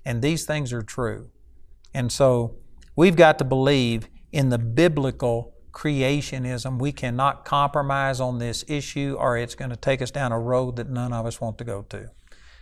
And 0.04 0.22
these 0.22 0.44
things 0.44 0.72
are 0.72 0.82
true. 0.82 1.28
And 1.92 2.12
so 2.12 2.58
we've 2.94 3.16
got 3.16 3.40
to 3.40 3.44
believe 3.44 4.06
in 4.30 4.50
the 4.50 4.58
biblical 4.58 5.52
creationism. 5.72 6.78
We 6.78 6.92
cannot 6.92 7.44
compromise 7.44 8.20
on 8.20 8.38
this 8.38 8.64
issue 8.68 9.16
or 9.18 9.36
it's 9.36 9.56
going 9.56 9.70
to 9.72 9.76
take 9.76 10.00
us 10.00 10.12
down 10.12 10.30
a 10.30 10.38
road 10.38 10.76
that 10.76 10.88
none 10.88 11.12
of 11.12 11.26
us 11.26 11.40
want 11.40 11.58
to 11.58 11.64
go 11.64 11.82
to. 11.88 12.08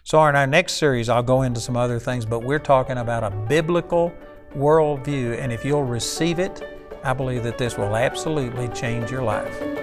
So, 0.05 0.25
in 0.25 0.37
our 0.37 0.47
next 0.47 0.77
series, 0.79 1.11
I'll 1.11 1.23
go 1.23 1.43
into 1.43 1.61
some 1.61 1.77
other 1.77 1.99
things, 1.99 2.25
but 2.25 2.43
we're 2.43 2.59
talking 2.59 2.97
about 2.97 3.25
a 3.25 3.31
biblical 3.31 4.11
worldview. 4.57 5.39
And 5.39 5.53
if 5.53 5.67
you'll 5.67 5.85
receive 5.85 6.39
it, 6.39 6.63
I 7.05 7.13
believe 7.13 7.43
that 7.43 7.59
this 7.59 7.77
will 7.77 7.95
absolutely 7.95 8.69
change 8.69 9.11
your 9.11 9.23
life. 9.23 9.80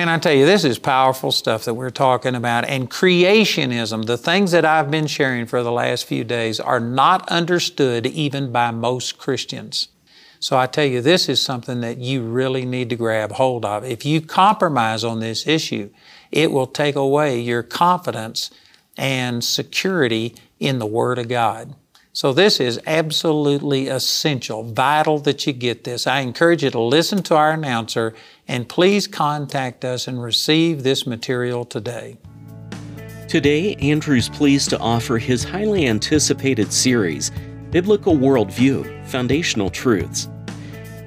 Man, 0.00 0.08
I 0.08 0.16
tell 0.18 0.32
you, 0.32 0.46
this 0.46 0.64
is 0.64 0.78
powerful 0.78 1.30
stuff 1.30 1.66
that 1.66 1.74
we're 1.74 1.90
talking 1.90 2.34
about. 2.34 2.64
And 2.64 2.90
creationism, 2.90 4.06
the 4.06 4.16
things 4.16 4.52
that 4.52 4.64
I've 4.64 4.90
been 4.90 5.06
sharing 5.06 5.44
for 5.44 5.62
the 5.62 5.70
last 5.70 6.06
few 6.06 6.24
days, 6.24 6.58
are 6.58 6.80
not 6.80 7.28
understood 7.28 8.06
even 8.06 8.50
by 8.50 8.70
most 8.70 9.18
Christians. 9.18 9.88
So 10.38 10.56
I 10.56 10.68
tell 10.68 10.86
you, 10.86 11.02
this 11.02 11.28
is 11.28 11.42
something 11.42 11.82
that 11.82 11.98
you 11.98 12.22
really 12.22 12.64
need 12.64 12.88
to 12.88 12.96
grab 12.96 13.32
hold 13.32 13.66
of. 13.66 13.84
If 13.84 14.06
you 14.06 14.22
compromise 14.22 15.04
on 15.04 15.20
this 15.20 15.46
issue, 15.46 15.90
it 16.32 16.50
will 16.50 16.66
take 16.66 16.96
away 16.96 17.38
your 17.38 17.62
confidence 17.62 18.50
and 18.96 19.42
security 19.42 20.34
in 20.58 20.78
the 20.78 20.86
Word 20.86 21.18
of 21.18 21.28
God. 21.28 21.74
So 22.12 22.32
this 22.32 22.58
is 22.58 22.80
absolutely 22.86 23.86
essential, 23.86 24.64
vital 24.64 25.20
that 25.20 25.46
you 25.46 25.52
get 25.52 25.84
this. 25.84 26.08
I 26.08 26.20
encourage 26.20 26.64
you 26.64 26.70
to 26.70 26.80
listen 26.80 27.22
to 27.24 27.36
our 27.36 27.52
announcer 27.52 28.14
and 28.48 28.68
please 28.68 29.06
contact 29.06 29.84
us 29.84 30.08
and 30.08 30.20
receive 30.20 30.82
this 30.82 31.06
material 31.06 31.64
today. 31.64 32.18
Today, 33.28 33.76
Andrew's 33.76 34.28
pleased 34.28 34.70
to 34.70 34.78
offer 34.80 35.16
his 35.18 35.44
highly 35.44 35.86
anticipated 35.86 36.72
series, 36.72 37.30
Biblical 37.70 38.16
Worldview 38.16 39.06
Foundational 39.06 39.70
Truths. 39.70 40.28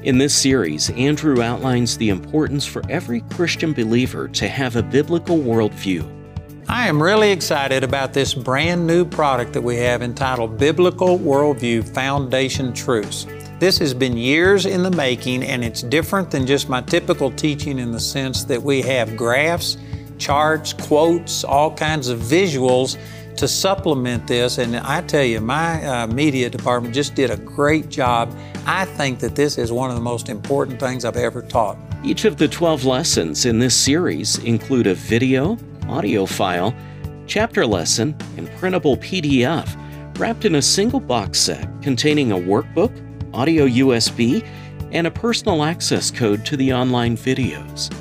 In 0.03 0.17
this 0.17 0.33
series, 0.33 0.89
Andrew 0.91 1.41
outlines 1.41 1.97
the 1.97 2.09
importance 2.09 2.65
for 2.65 2.81
every 2.89 3.21
Christian 3.31 3.73
believer 3.73 4.29
to 4.29 4.47
have 4.47 4.77
a 4.77 4.83
biblical 4.83 5.37
worldview. 5.37 6.22
I 6.69 6.87
am 6.87 7.01
really 7.01 7.31
excited 7.31 7.83
about 7.83 8.13
this 8.13 8.33
brand 8.33 8.87
new 8.87 9.03
product 9.03 9.53
that 9.53 9.61
we 9.61 9.75
have 9.77 10.01
entitled 10.01 10.57
Biblical 10.57 11.19
Worldview 11.19 11.87
Foundation 11.93 12.73
Truths. 12.73 13.27
This 13.59 13.77
has 13.79 13.93
been 13.93 14.15
years 14.15 14.65
in 14.65 14.81
the 14.81 14.91
making 14.91 15.43
and 15.43 15.63
it's 15.63 15.83
different 15.83 16.31
than 16.31 16.47
just 16.47 16.69
my 16.69 16.81
typical 16.81 17.31
teaching 17.31 17.79
in 17.79 17.91
the 17.91 17.99
sense 17.99 18.45
that 18.45 18.61
we 18.61 18.81
have 18.81 19.17
graphs, 19.17 19.77
charts, 20.17 20.71
quotes, 20.73 21.43
all 21.43 21.73
kinds 21.73 22.07
of 22.07 22.19
visuals 22.19 22.97
to 23.35 23.47
supplement 23.47 24.25
this. 24.25 24.57
And 24.57 24.77
I 24.77 25.01
tell 25.01 25.23
you, 25.23 25.41
my 25.41 25.85
uh, 25.85 26.07
media 26.07 26.49
department 26.49 26.95
just 26.95 27.13
did 27.13 27.29
a 27.29 27.37
great 27.37 27.89
job. 27.89 28.33
I 28.65 28.85
think 28.85 29.19
that 29.19 29.35
this 29.35 29.57
is 29.57 29.71
one 29.71 29.89
of 29.89 29.95
the 29.95 30.01
most 30.01 30.29
important 30.29 30.79
things 30.79 31.03
I've 31.03 31.17
ever 31.17 31.41
taught. 31.41 31.77
Each 32.03 32.25
of 32.25 32.37
the 32.37 32.47
12 32.47 32.85
lessons 32.85 33.45
in 33.45 33.59
this 33.59 33.75
series 33.75 34.37
include 34.39 34.87
a 34.87 34.93
video, 34.93 35.57
audio 35.89 36.25
file, 36.25 36.73
chapter 37.27 37.65
lesson, 37.65 38.15
and 38.37 38.49
printable 38.57 38.97
PDF 38.97 39.67
wrapped 40.19 40.45
in 40.45 40.55
a 40.55 40.61
single 40.61 40.99
box 40.99 41.39
set 41.39 41.67
containing 41.81 42.31
a 42.31 42.35
workbook, 42.35 42.91
audio 43.33 43.67
USB, 43.67 44.47
and 44.91 45.07
a 45.07 45.11
personal 45.11 45.63
access 45.63 46.11
code 46.11 46.45
to 46.45 46.55
the 46.55 46.71
online 46.71 47.17
videos. 47.17 47.91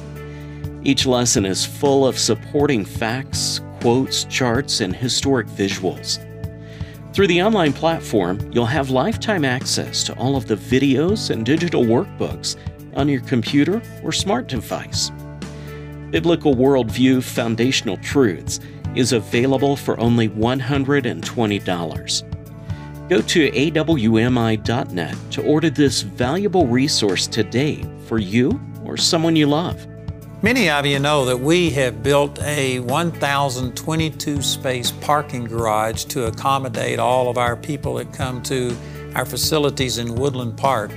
Each 0.85 1.07
lesson 1.07 1.47
is 1.47 1.64
full 1.64 2.07
of 2.07 2.18
supporting 2.18 2.85
facts, 2.85 3.61
quotes, 3.81 4.25
charts, 4.25 4.81
and 4.81 4.95
historic 4.95 5.47
visuals. 5.47 6.18
Through 7.14 7.27
the 7.27 7.42
online 7.42 7.73
platform, 7.73 8.51
you'll 8.53 8.66
have 8.66 8.90
lifetime 8.90 9.45
access 9.45 10.03
to 10.05 10.14
all 10.14 10.35
of 10.35 10.47
the 10.47 10.57
videos 10.57 11.31
and 11.31 11.45
digital 11.45 11.85
workbooks 11.85 12.57
on 12.97 13.09
your 13.09 13.21
computer 13.23 13.83
or 14.03 14.12
smart 14.12 14.49
device. 14.49 15.11
Biblical 16.12 16.55
Worldview 16.55 17.22
Foundational 17.22 17.96
Truths 17.96 18.61
is 18.94 19.14
available 19.14 19.77
for 19.77 19.98
only 19.98 20.29
$120. 20.29 23.09
Go 23.09 23.22
to 23.22 23.51
awmi.net 23.51 25.16
to 25.31 25.42
order 25.42 25.70
this 25.70 26.03
valuable 26.03 26.66
resource 26.66 27.27
today 27.27 27.83
for 28.07 28.18
you 28.18 28.61
or 28.85 28.98
someone 28.98 29.37
you 29.37 29.46
love. 29.46 29.87
Many 30.42 30.68
of 30.68 30.85
you 30.85 30.98
know 30.98 31.25
that 31.25 31.40
we 31.40 31.70
have 31.70 32.03
built 32.03 32.38
a 32.42 32.81
1,022 32.81 34.42
space 34.42 34.90
parking 34.90 35.44
garage 35.44 36.05
to 36.05 36.27
accommodate 36.27 36.98
all 36.98 37.31
of 37.31 37.38
our 37.38 37.57
people 37.57 37.94
that 37.94 38.12
come 38.12 38.42
to 38.42 38.77
our 39.14 39.25
facilities 39.25 39.96
in 39.96 40.14
Woodland 40.14 40.59
Park. 40.59 40.90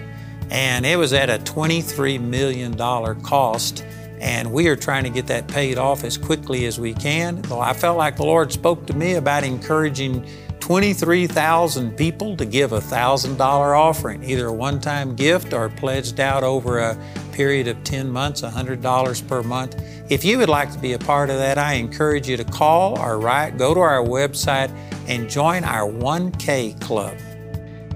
And 0.51 0.85
it 0.85 0.97
was 0.97 1.13
at 1.13 1.29
a 1.29 1.37
$23 1.37 2.19
million 2.19 2.75
cost 2.75 3.85
and 4.19 4.51
we 4.51 4.67
are 4.67 4.75
trying 4.75 5.03
to 5.03 5.09
get 5.09 5.27
that 5.27 5.47
paid 5.47 5.77
off 5.77 6.03
as 6.03 6.17
quickly 6.17 6.65
as 6.65 6.79
we 6.79 6.93
can. 6.93 7.43
I 7.51 7.73
felt 7.73 7.97
like 7.97 8.17
the 8.17 8.23
Lord 8.23 8.51
spoke 8.51 8.85
to 8.87 8.93
me 8.93 9.15
about 9.15 9.43
encouraging 9.43 10.27
23,000 10.59 11.95
people 11.95 12.35
to 12.35 12.43
give 12.43 12.71
a 12.71 12.79
$1,000 12.79 13.39
offering, 13.39 14.23
either 14.23 14.47
a 14.47 14.53
one 14.53 14.79
time 14.79 15.15
gift 15.15 15.53
or 15.53 15.69
pledged 15.69 16.19
out 16.19 16.43
over 16.43 16.79
a 16.79 16.97
period 17.33 17.67
of 17.67 17.83
10 17.83 18.09
months, 18.09 18.41
$100 18.41 19.27
per 19.27 19.43
month. 19.43 19.79
If 20.09 20.25
you 20.25 20.39
would 20.39 20.49
like 20.49 20.71
to 20.71 20.79
be 20.79 20.93
a 20.93 20.99
part 20.99 21.29
of 21.29 21.37
that, 21.37 21.57
I 21.57 21.73
encourage 21.73 22.27
you 22.27 22.35
to 22.37 22.43
call 22.43 22.99
or 22.99 23.19
write, 23.19 23.57
go 23.57 23.73
to 23.73 23.79
our 23.79 24.03
website, 24.03 24.75
and 25.07 25.29
join 25.29 25.63
our 25.63 25.87
1K 25.87 26.79
club. 26.81 27.15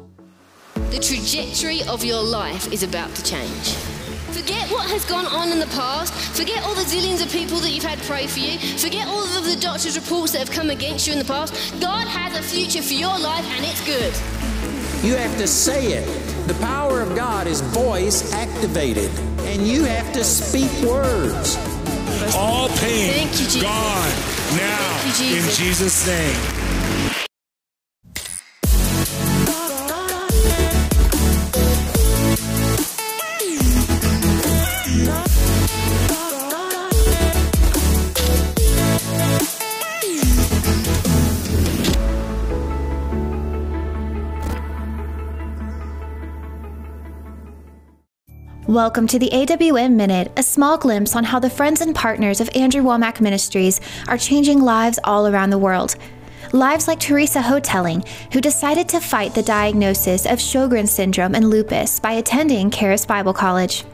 The 0.75 0.99
trajectory 0.99 1.83
of 1.89 2.05
your 2.05 2.23
life 2.23 2.71
is 2.71 2.83
about 2.83 3.13
to 3.15 3.23
change. 3.23 3.98
Forget 4.39 4.71
what 4.71 4.89
has 4.89 5.03
gone 5.03 5.25
on 5.25 5.51
in 5.51 5.59
the 5.59 5.67
past. 5.67 6.13
Forget 6.13 6.63
all 6.63 6.73
the 6.73 6.83
zillions 6.83 7.21
of 7.21 7.29
people 7.29 7.57
that 7.59 7.71
you've 7.71 7.83
had 7.83 7.99
pray 7.99 8.25
for 8.25 8.39
you. 8.39 8.57
Forget 8.77 9.05
all 9.05 9.25
of 9.25 9.43
the 9.43 9.57
doctor's 9.57 9.99
reports 9.99 10.31
that 10.31 10.39
have 10.39 10.49
come 10.49 10.69
against 10.69 11.05
you 11.05 11.11
in 11.11 11.19
the 11.19 11.25
past. 11.25 11.53
God 11.81 12.07
has 12.07 12.39
a 12.39 12.41
future 12.41 12.81
for 12.81 12.93
your 12.93 13.19
life 13.19 13.45
and 13.57 13.65
it's 13.65 13.83
good. 13.85 14.13
You 15.05 15.17
have 15.17 15.37
to 15.39 15.45
say 15.45 15.87
it. 15.91 16.47
The 16.47 16.53
power 16.65 17.01
of 17.01 17.17
God 17.17 17.47
is 17.47 17.59
voice 17.59 18.31
activated, 18.33 19.11
and 19.39 19.67
you 19.67 19.83
have 19.83 20.11
to 20.13 20.23
speak 20.23 20.71
words. 20.87 21.57
All 22.33 22.69
pain 22.79 23.11
Thank 23.11 23.31
you, 23.33 23.45
Jesus. 23.45 23.61
gone 23.61 24.09
now 24.55 24.99
Thank 25.01 25.19
you, 25.19 25.35
in 25.35 25.43
Jesus. 25.43 25.57
Jesus' 25.57 26.07
name. 26.07 27.28
Welcome 48.69 49.07
to 49.07 49.17
the 49.17 49.31
AWM 49.31 49.93
Minute, 49.93 50.31
a 50.37 50.43
small 50.43 50.77
glimpse 50.77 51.15
on 51.15 51.23
how 51.23 51.39
the 51.39 51.49
friends 51.49 51.81
and 51.81 51.95
partners 51.95 52.39
of 52.39 52.51
Andrew 52.53 52.83
Wommack 52.83 53.19
Ministries 53.19 53.81
are 54.07 54.15
changing 54.15 54.61
lives 54.61 54.99
all 55.03 55.25
around 55.25 55.49
the 55.49 55.57
world. 55.57 55.95
Lives 56.53 56.87
like 56.87 56.99
Teresa 56.99 57.41
Hotelling, 57.41 58.03
who 58.31 58.39
decided 58.39 58.87
to 58.89 58.99
fight 58.99 59.33
the 59.33 59.41
diagnosis 59.41 60.27
of 60.27 60.37
Sjogren's 60.37 60.91
syndrome 60.91 61.33
and 61.33 61.49
lupus 61.49 61.99
by 61.99 62.11
attending 62.11 62.69
Charis 62.69 63.07
Bible 63.07 63.33
College. 63.33 63.85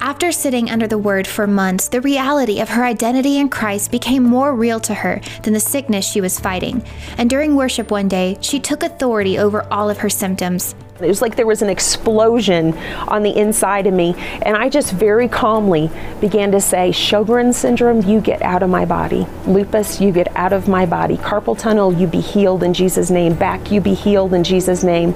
After 0.00 0.32
sitting 0.32 0.70
under 0.70 0.86
the 0.86 0.98
word 0.98 1.26
for 1.26 1.46
months, 1.46 1.88
the 1.88 2.02
reality 2.02 2.60
of 2.60 2.68
her 2.68 2.84
identity 2.84 3.38
in 3.38 3.48
Christ 3.48 3.90
became 3.90 4.22
more 4.22 4.54
real 4.54 4.80
to 4.80 4.92
her 4.92 5.22
than 5.44 5.54
the 5.54 5.60
sickness 5.60 6.06
she 6.06 6.20
was 6.20 6.38
fighting. 6.38 6.84
And 7.16 7.30
during 7.30 7.56
worship 7.56 7.90
one 7.90 8.08
day, 8.08 8.36
she 8.42 8.60
took 8.60 8.82
authority 8.82 9.38
over 9.38 9.66
all 9.72 9.88
of 9.88 9.96
her 9.96 10.10
symptoms. 10.10 10.74
It 11.02 11.06
was 11.06 11.22
like 11.22 11.36
there 11.36 11.46
was 11.46 11.62
an 11.62 11.70
explosion 11.70 12.76
on 13.08 13.22
the 13.22 13.34
inside 13.36 13.86
of 13.86 13.94
me, 13.94 14.14
and 14.42 14.56
I 14.56 14.68
just 14.68 14.92
very 14.92 15.28
calmly 15.28 15.90
began 16.20 16.52
to 16.52 16.60
say, 16.60 16.90
Sjogren 16.90 17.54
syndrome, 17.54 18.02
you 18.02 18.20
get 18.20 18.42
out 18.42 18.62
of 18.62 18.68
my 18.68 18.84
body. 18.84 19.26
Lupus, 19.46 20.00
you 20.00 20.12
get 20.12 20.34
out 20.36 20.52
of 20.52 20.68
my 20.68 20.84
body. 20.84 21.16
Carpal 21.16 21.58
tunnel, 21.58 21.92
you 21.92 22.06
be 22.06 22.20
healed 22.20 22.62
in 22.62 22.74
Jesus' 22.74 23.10
name. 23.10 23.34
Back, 23.34 23.70
you 23.70 23.80
be 23.80 23.94
healed 23.94 24.34
in 24.34 24.44
Jesus' 24.44 24.84
name. 24.84 25.14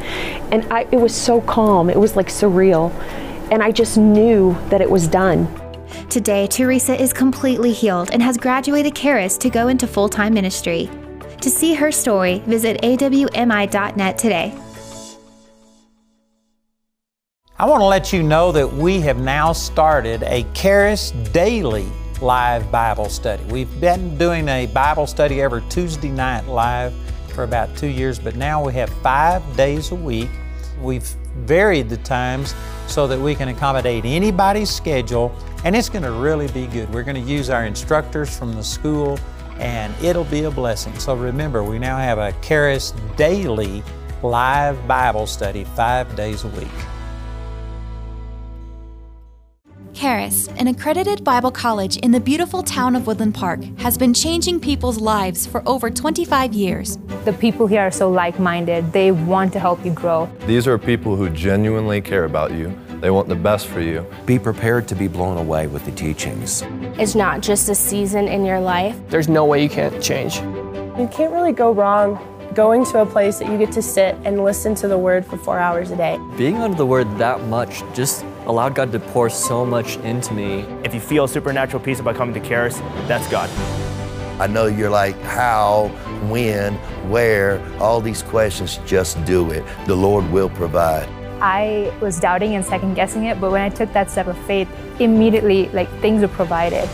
And 0.51 0.65
I, 0.73 0.87
it 0.91 0.97
was 0.97 1.15
so 1.15 1.43
calm, 1.43 1.91
it 1.91 1.99
was 1.99 2.17
like 2.17 2.29
surreal. 2.29 2.91
And 3.51 3.63
I 3.63 3.71
just 3.71 3.99
knew 3.99 4.57
that 4.71 4.81
it 4.81 4.91
was 4.91 5.07
done. 5.07 5.49
Today, 6.09 6.47
Teresa 6.47 7.01
is 7.01 7.13
completely 7.13 7.73
healed 7.73 8.11
and 8.11 8.23
has 8.23 8.39
graduated 8.39 8.95
Charis 8.95 9.37
to 9.39 9.51
go 9.51 9.69
into 9.69 9.87
full 9.87 10.09
time 10.09 10.33
ministry. 10.33 10.89
To 11.41 11.51
see 11.51 11.75
her 11.75 11.93
story, 11.93 12.39
visit 12.47 12.81
awmi.net 12.81 14.17
today. 14.19 14.55
I 17.57 17.67
want 17.67 17.83
to 17.83 17.87
let 17.87 18.13
you 18.13 18.25
know 18.25 18.51
that 18.51 18.73
we 18.73 18.99
have 19.03 19.21
now 19.21 19.53
started 19.53 20.25
a 20.25 20.45
Charis 20.55 21.13
Daily 21.33 21.87
live 22.21 22.69
Bible 22.73 23.09
study. 23.09 23.45
We've 23.45 23.81
been 23.81 24.19
doing 24.19 24.49
a 24.49 24.67
Bible 24.67 25.07
study 25.07 25.41
every 25.41 25.63
Tuesday 25.69 26.09
night 26.09 26.49
live 26.49 26.93
for 27.29 27.45
about 27.45 27.77
two 27.77 27.87
years, 27.87 28.19
but 28.19 28.35
now 28.35 28.65
we 28.65 28.73
have 28.73 28.91
five 29.05 29.41
days 29.57 29.93
a 29.93 29.95
week. 29.95 30.31
We've 30.83 31.05
varied 31.47 31.89
the 31.89 31.99
times 31.99 32.57
so 32.89 33.07
that 33.07 33.21
we 33.21 33.37
can 33.37 33.47
accommodate 33.47 34.05
anybody's 34.05 34.71
schedule, 34.71 35.33
and 35.65 35.77
it's 35.77 35.89
going 35.89 36.03
to 36.03 36.11
really 36.11 36.49
be 36.49 36.67
good. 36.67 36.93
We're 36.93 37.05
going 37.05 37.25
to 37.25 37.33
use 37.33 37.51
our 37.51 37.67
instructors 37.67 38.37
from 38.37 38.57
the 38.57 38.65
school, 38.65 39.17
and 39.61 39.95
it'll 40.03 40.25
be 40.25 40.43
a 40.43 40.51
blessing. 40.51 40.99
So 40.99 41.15
remember, 41.15 41.63
we 41.63 41.79
now 41.79 41.99
have 41.99 42.19
a 42.19 42.33
Charis 42.43 42.93
Daily 43.17 43.85
live 44.25 44.89
Bible 44.89 45.29
study 45.29 45.63
five 45.63 46.17
days 46.17 46.43
a 46.43 46.49
week. 46.49 46.67
Charis, 50.05 50.49
an 50.59 50.67
accredited 50.67 51.25
Bible 51.25 51.51
college 51.51 51.97
in 51.97 52.11
the 52.11 52.21
beautiful 52.21 52.63
town 52.63 52.95
of 52.95 53.07
Woodland 53.07 53.35
Park, 53.35 53.65
has 53.79 53.97
been 53.97 54.13
changing 54.13 54.61
people's 54.61 54.99
lives 54.99 55.47
for 55.47 55.67
over 55.67 55.89
25 55.89 56.53
years. 56.53 56.99
The 57.25 57.33
people 57.33 57.67
here 57.67 57.81
are 57.81 57.91
so 57.91 58.11
like 58.11 58.39
minded, 58.39 58.93
they 58.93 59.13
want 59.13 59.51
to 59.55 59.61
help 59.61 59.83
you 59.83 59.91
grow. 59.93 60.31
These 60.41 60.69
are 60.69 60.77
people 60.77 61.17
who 61.17 61.31
genuinely 61.31 62.03
care 62.03 62.25
about 62.25 62.53
you. 62.53 62.79
They 63.01 63.09
want 63.09 63.29
the 63.29 63.35
best 63.35 63.67
for 63.67 63.81
you. 63.81 64.05
Be 64.27 64.39
prepared 64.39 64.87
to 64.89 64.95
be 64.95 65.09
blown 65.09 65.39
away 65.39 65.69
with 65.69 65.87
the 65.87 65.93
teachings. 65.93 66.63
It's 66.99 67.15
not 67.15 67.41
just 67.41 67.71
a 67.71 67.75
season 67.75 68.29
in 68.29 68.45
your 68.45 68.61
life. 68.61 69.01
There's 69.09 69.31
no 69.31 69.47
way 69.47 69.63
you 69.63 69.71
can't 69.71 70.03
change. 70.03 70.37
You 70.99 71.09
can't 71.11 71.33
really 71.33 71.53
go 71.53 71.73
wrong 71.73 72.21
going 72.55 72.85
to 72.85 73.01
a 73.01 73.07
place 73.07 73.39
that 73.39 73.51
you 73.51 73.59
get 73.59 73.73
to 73.73 73.83
sit 73.83 74.15
and 74.25 74.45
listen 74.45 74.75
to 74.77 74.87
the 74.87 74.99
Word 74.99 75.27
for 75.27 75.37
four 75.37 75.59
hours 75.59 75.91
a 75.91 75.97
day. 75.97 76.21
Being 76.37 76.59
under 76.59 76.77
the 76.77 76.87
Word 76.87 77.09
that 77.19 77.41
much 77.47 77.83
just 77.95 78.25
allowed 78.47 78.75
God 78.75 78.93
to 78.93 79.01
pour 79.01 79.31
so 79.31 79.65
much 79.65 79.97
into 79.99 80.35
me. 80.35 80.61
If 80.85 80.95
you 80.95 81.01
feel 81.01 81.27
supernatural 81.27 81.83
peace 81.83 82.01
about 82.01 82.17
coming 82.17 82.35
to 82.35 82.49
Charis, 82.49 82.79
that's 83.07 83.29
God. 83.31 83.51
I 84.41 84.47
know 84.47 84.67
you're 84.67 84.91
like, 84.91 85.19
how, 85.23 85.89
when, 86.29 86.75
where, 87.09 87.63
all 87.79 88.01
these 88.01 88.23
questions, 88.23 88.79
just 88.85 89.23
do 89.25 89.51
it. 89.51 89.65
The 89.87 89.95
Lord 89.95 90.29
will 90.31 90.49
provide. 90.51 91.09
I 91.41 91.97
was 92.01 92.19
doubting 92.19 92.55
and 92.55 92.65
second 92.65 92.95
guessing 92.95 93.25
it, 93.25 93.41
but 93.41 93.51
when 93.51 93.61
I 93.61 93.69
took 93.69 93.93
that 93.93 94.11
step 94.11 94.27
of 94.27 94.39
faith, 94.47 94.69
immediately 94.99 95.69
like 95.69 95.89
things 96.01 96.23
were 96.23 96.29
provided. 96.29 96.89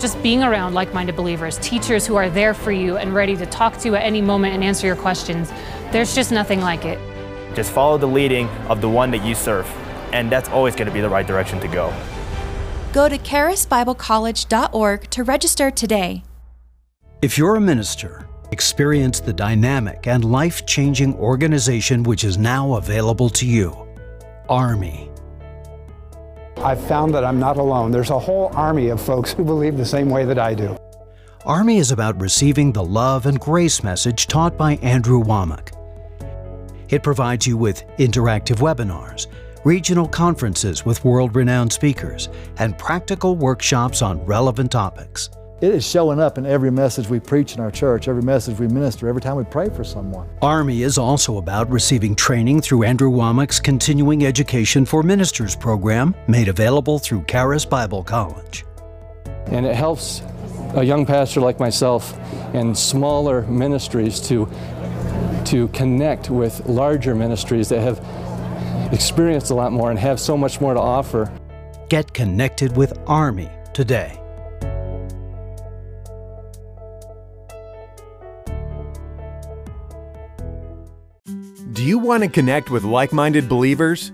Just 0.00 0.20
being 0.22 0.42
around 0.42 0.74
like 0.74 0.92
minded 0.92 1.14
believers, 1.14 1.58
teachers 1.58 2.06
who 2.06 2.16
are 2.16 2.28
there 2.28 2.54
for 2.54 2.72
you 2.72 2.96
and 2.96 3.14
ready 3.14 3.36
to 3.36 3.46
talk 3.46 3.76
to 3.78 3.88
you 3.88 3.94
at 3.94 4.02
any 4.02 4.20
moment 4.20 4.54
and 4.54 4.64
answer 4.64 4.86
your 4.86 4.96
questions, 4.96 5.52
there's 5.92 6.14
just 6.14 6.32
nothing 6.32 6.60
like 6.60 6.84
it. 6.84 6.98
Just 7.54 7.70
follow 7.70 7.98
the 7.98 8.08
leading 8.08 8.48
of 8.68 8.80
the 8.80 8.88
one 8.88 9.10
that 9.10 9.24
you 9.24 9.34
serve, 9.34 9.66
and 10.12 10.30
that's 10.30 10.48
always 10.48 10.74
going 10.74 10.88
to 10.88 10.94
be 10.94 11.00
the 11.00 11.08
right 11.08 11.26
direction 11.26 11.60
to 11.60 11.68
go. 11.68 11.92
Go 12.92 13.08
to 13.08 13.18
charisbiblecollege.org 13.18 15.10
to 15.10 15.24
register 15.24 15.70
today. 15.70 16.22
If 17.22 17.38
you're 17.38 17.56
a 17.56 17.60
minister, 17.60 18.26
experience 18.50 19.20
the 19.20 19.32
dynamic 19.32 20.06
and 20.06 20.24
life 20.24 20.66
changing 20.66 21.14
organization 21.14 22.02
which 22.02 22.24
is 22.24 22.36
now 22.36 22.74
available 22.74 23.30
to 23.30 23.46
you 23.46 23.88
Army. 24.48 25.08
I've 26.58 26.84
found 26.86 27.14
that 27.14 27.24
I'm 27.24 27.40
not 27.40 27.56
alone. 27.56 27.90
There's 27.90 28.10
a 28.10 28.18
whole 28.18 28.50
army 28.54 28.88
of 28.88 29.00
folks 29.00 29.32
who 29.32 29.44
believe 29.44 29.76
the 29.76 29.86
same 29.86 30.10
way 30.10 30.24
that 30.24 30.38
I 30.38 30.54
do. 30.54 30.76
Army 31.44 31.78
is 31.78 31.90
about 31.90 32.20
receiving 32.20 32.72
the 32.72 32.84
love 32.84 33.26
and 33.26 33.40
grace 33.40 33.82
message 33.82 34.26
taught 34.26 34.56
by 34.56 34.74
Andrew 34.76 35.24
Wommack. 35.24 35.72
It 36.88 37.02
provides 37.02 37.46
you 37.46 37.56
with 37.56 37.84
interactive 37.98 38.58
webinars, 38.58 39.26
regional 39.64 40.08
conferences 40.08 40.84
with 40.84 41.04
world 41.04 41.34
renowned 41.36 41.72
speakers, 41.72 42.28
and 42.58 42.76
practical 42.78 43.36
workshops 43.36 44.02
on 44.02 44.24
relevant 44.24 44.72
topics. 44.72 45.30
It 45.60 45.72
is 45.72 45.86
showing 45.86 46.18
up 46.18 46.38
in 46.38 46.44
every 46.44 46.72
message 46.72 47.08
we 47.08 47.20
preach 47.20 47.54
in 47.54 47.60
our 47.60 47.70
church, 47.70 48.08
every 48.08 48.22
message 48.22 48.58
we 48.58 48.66
minister, 48.66 49.08
every 49.08 49.20
time 49.20 49.36
we 49.36 49.44
pray 49.44 49.68
for 49.68 49.84
someone. 49.84 50.28
Army 50.42 50.82
is 50.82 50.98
also 50.98 51.38
about 51.38 51.70
receiving 51.70 52.16
training 52.16 52.62
through 52.62 52.82
Andrew 52.82 53.12
Wommack's 53.12 53.60
Continuing 53.60 54.26
Education 54.26 54.84
for 54.84 55.04
Ministers 55.04 55.54
program, 55.54 56.16
made 56.26 56.48
available 56.48 56.98
through 56.98 57.24
Charis 57.28 57.64
Bible 57.64 58.02
College. 58.02 58.64
And 59.46 59.64
it 59.64 59.76
helps 59.76 60.22
a 60.74 60.82
young 60.82 61.06
pastor 61.06 61.40
like 61.40 61.60
myself 61.60 62.18
and 62.54 62.76
smaller 62.76 63.42
ministries 63.42 64.18
to, 64.22 64.48
to 65.44 65.68
connect 65.68 66.28
with 66.28 66.66
larger 66.66 67.14
ministries 67.14 67.68
that 67.68 67.82
have 67.82 68.00
experienced 68.92 69.50
a 69.50 69.54
lot 69.54 69.72
more 69.72 69.90
and 69.90 69.98
have 69.98 70.20
so 70.20 70.36
much 70.36 70.60
more 70.60 70.74
to 70.74 70.80
offer. 70.80 71.32
Get 71.88 72.14
connected 72.14 72.76
with 72.76 72.96
Army 73.06 73.50
today. 73.72 74.18
Do 81.72 81.88
you 81.88 81.98
want 81.98 82.22
to 82.22 82.28
connect 82.28 82.70
with 82.70 82.84
like 82.84 83.12
minded 83.12 83.48
believers? 83.48 84.12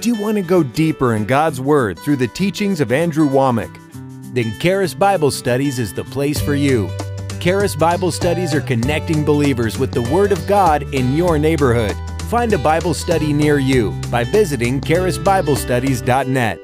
Do 0.00 0.08
you 0.08 0.20
want 0.20 0.36
to 0.36 0.42
go 0.42 0.62
deeper 0.62 1.14
in 1.14 1.26
God's 1.26 1.60
Word 1.60 1.98
through 1.98 2.16
the 2.16 2.28
teachings 2.28 2.80
of 2.80 2.90
Andrew 2.90 3.28
Wommack? 3.28 3.72
Then 4.34 4.58
Charis 4.58 4.94
Bible 4.94 5.30
Studies 5.30 5.78
is 5.78 5.94
the 5.94 6.02
place 6.02 6.40
for 6.40 6.54
you. 6.54 6.90
Charis 7.38 7.76
Bible 7.76 8.10
Studies 8.10 8.52
are 8.52 8.60
connecting 8.60 9.24
believers 9.24 9.78
with 9.78 9.92
the 9.92 10.02
Word 10.02 10.32
of 10.32 10.44
God 10.46 10.82
in 10.94 11.14
your 11.14 11.38
neighborhood. 11.38 11.94
Find 12.34 12.52
a 12.52 12.58
Bible 12.58 12.94
study 12.94 13.32
near 13.32 13.60
you 13.60 13.92
by 14.10 14.24
visiting 14.24 14.80
charisbiblestudies.net. 14.80 16.63